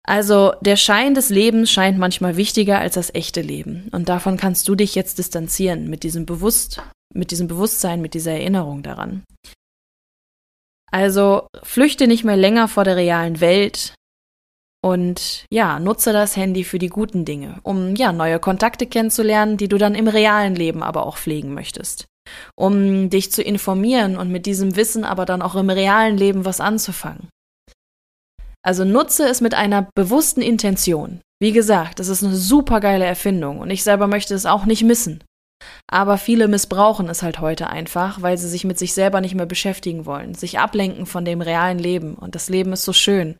Also 0.02 0.54
der 0.60 0.76
Schein 0.76 1.14
des 1.14 1.30
Lebens 1.30 1.70
scheint 1.70 1.98
manchmal 1.98 2.36
wichtiger 2.36 2.78
als 2.80 2.94
das 2.94 3.14
echte 3.14 3.42
Leben. 3.42 3.88
Und 3.92 4.08
davon 4.08 4.36
kannst 4.36 4.66
du 4.68 4.74
dich 4.74 4.94
jetzt 4.94 5.18
distanzieren 5.18 5.88
mit 5.88 6.02
diesem 6.02 6.26
Bewusst, 6.26 6.82
mit 7.14 7.30
diesem 7.30 7.48
Bewusstsein, 7.48 8.00
mit 8.00 8.14
dieser 8.14 8.32
Erinnerung 8.32 8.82
daran. 8.82 9.22
Also 10.90 11.46
flüchte 11.62 12.08
nicht 12.08 12.24
mehr 12.24 12.36
länger 12.36 12.66
vor 12.66 12.82
der 12.82 12.96
realen 12.96 13.40
Welt 13.40 13.94
und 14.82 15.44
ja, 15.52 15.78
nutze 15.78 16.12
das 16.12 16.36
Handy 16.36 16.64
für 16.64 16.80
die 16.80 16.88
guten 16.88 17.24
Dinge, 17.24 17.60
um 17.62 17.94
ja 17.94 18.12
neue 18.12 18.40
Kontakte 18.40 18.86
kennenzulernen, 18.86 19.56
die 19.56 19.68
du 19.68 19.78
dann 19.78 19.94
im 19.94 20.08
realen 20.08 20.56
Leben 20.56 20.82
aber 20.82 21.06
auch 21.06 21.18
pflegen 21.18 21.54
möchtest 21.54 22.06
um 22.54 23.10
dich 23.10 23.32
zu 23.32 23.42
informieren 23.42 24.16
und 24.16 24.30
mit 24.30 24.46
diesem 24.46 24.76
Wissen 24.76 25.04
aber 25.04 25.26
dann 25.26 25.42
auch 25.42 25.54
im 25.54 25.70
realen 25.70 26.16
Leben 26.16 26.44
was 26.44 26.60
anzufangen. 26.60 27.28
Also 28.62 28.84
nutze 28.84 29.26
es 29.26 29.40
mit 29.40 29.54
einer 29.54 29.88
bewussten 29.94 30.42
Intention. 30.42 31.20
Wie 31.40 31.52
gesagt, 31.52 32.00
es 32.00 32.08
ist 32.08 32.22
eine 32.22 32.36
super 32.36 32.80
geile 32.80 33.06
Erfindung 33.06 33.60
und 33.60 33.70
ich 33.70 33.82
selber 33.82 34.06
möchte 34.06 34.34
es 34.34 34.44
auch 34.44 34.66
nicht 34.66 34.82
missen. 34.82 35.24
Aber 35.90 36.18
viele 36.18 36.48
missbrauchen 36.48 37.08
es 37.08 37.22
halt 37.22 37.40
heute 37.40 37.68
einfach, 37.70 38.22
weil 38.22 38.38
sie 38.38 38.48
sich 38.48 38.64
mit 38.64 38.78
sich 38.78 38.94
selber 38.94 39.20
nicht 39.20 39.34
mehr 39.34 39.46
beschäftigen 39.46 40.06
wollen, 40.06 40.34
sich 40.34 40.58
ablenken 40.58 41.06
von 41.06 41.24
dem 41.24 41.40
realen 41.40 41.78
Leben. 41.78 42.14
Und 42.14 42.34
das 42.34 42.48
Leben 42.48 42.72
ist 42.72 42.84
so 42.84 42.92
schön. 42.92 43.36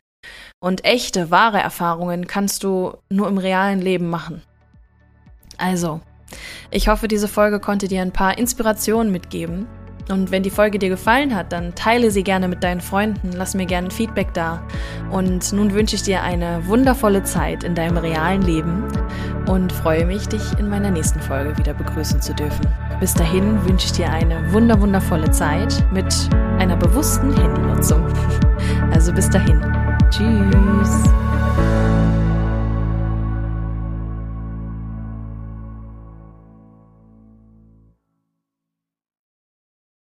Und 0.59 0.85
echte, 0.85 1.31
wahre 1.31 1.59
Erfahrungen 1.59 2.27
kannst 2.27 2.63
du 2.63 2.97
nur 3.09 3.27
im 3.27 3.37
realen 3.37 3.81
Leben 3.81 4.09
machen. 4.09 4.43
Also, 5.57 6.01
ich 6.69 6.87
hoffe, 6.87 7.07
diese 7.07 7.27
Folge 7.27 7.59
konnte 7.59 7.87
dir 7.87 8.01
ein 8.01 8.11
paar 8.11 8.37
Inspirationen 8.37 9.11
mitgeben. 9.11 9.67
Und 10.09 10.31
wenn 10.31 10.43
die 10.43 10.49
Folge 10.49 10.79
dir 10.79 10.89
gefallen 10.89 11.35
hat, 11.35 11.51
dann 11.51 11.75
teile 11.75 12.11
sie 12.11 12.23
gerne 12.23 12.47
mit 12.47 12.63
deinen 12.63 12.81
Freunden, 12.81 13.31
lass 13.33 13.53
mir 13.53 13.65
gerne 13.65 13.91
Feedback 13.91 14.33
da. 14.33 14.61
Und 15.11 15.53
nun 15.53 15.73
wünsche 15.73 15.95
ich 15.95 16.03
dir 16.03 16.21
eine 16.23 16.65
wundervolle 16.67 17.23
Zeit 17.23 17.63
in 17.63 17.75
deinem 17.75 17.97
realen 17.97 18.41
Leben 18.41 18.83
und 19.47 19.71
freue 19.71 20.05
mich, 20.05 20.27
dich 20.27 20.41
in 20.59 20.69
meiner 20.69 20.91
nächsten 20.91 21.21
Folge 21.21 21.57
wieder 21.57 21.73
begrüßen 21.73 22.21
zu 22.21 22.33
dürfen. 22.33 22.67
Bis 22.99 23.13
dahin 23.13 23.63
wünsche 23.65 23.87
ich 23.87 23.93
dir 23.93 24.09
eine 24.09 24.51
wunderwundervolle 24.51 25.31
Zeit 25.31 25.83
mit 25.91 26.13
einer 26.59 26.75
bewussten 26.75 27.35
Handynutzung. 27.35 28.05
Also 28.91 29.13
bis 29.13 29.29
dahin. 29.29 29.59
Tschüss. 30.11 31.80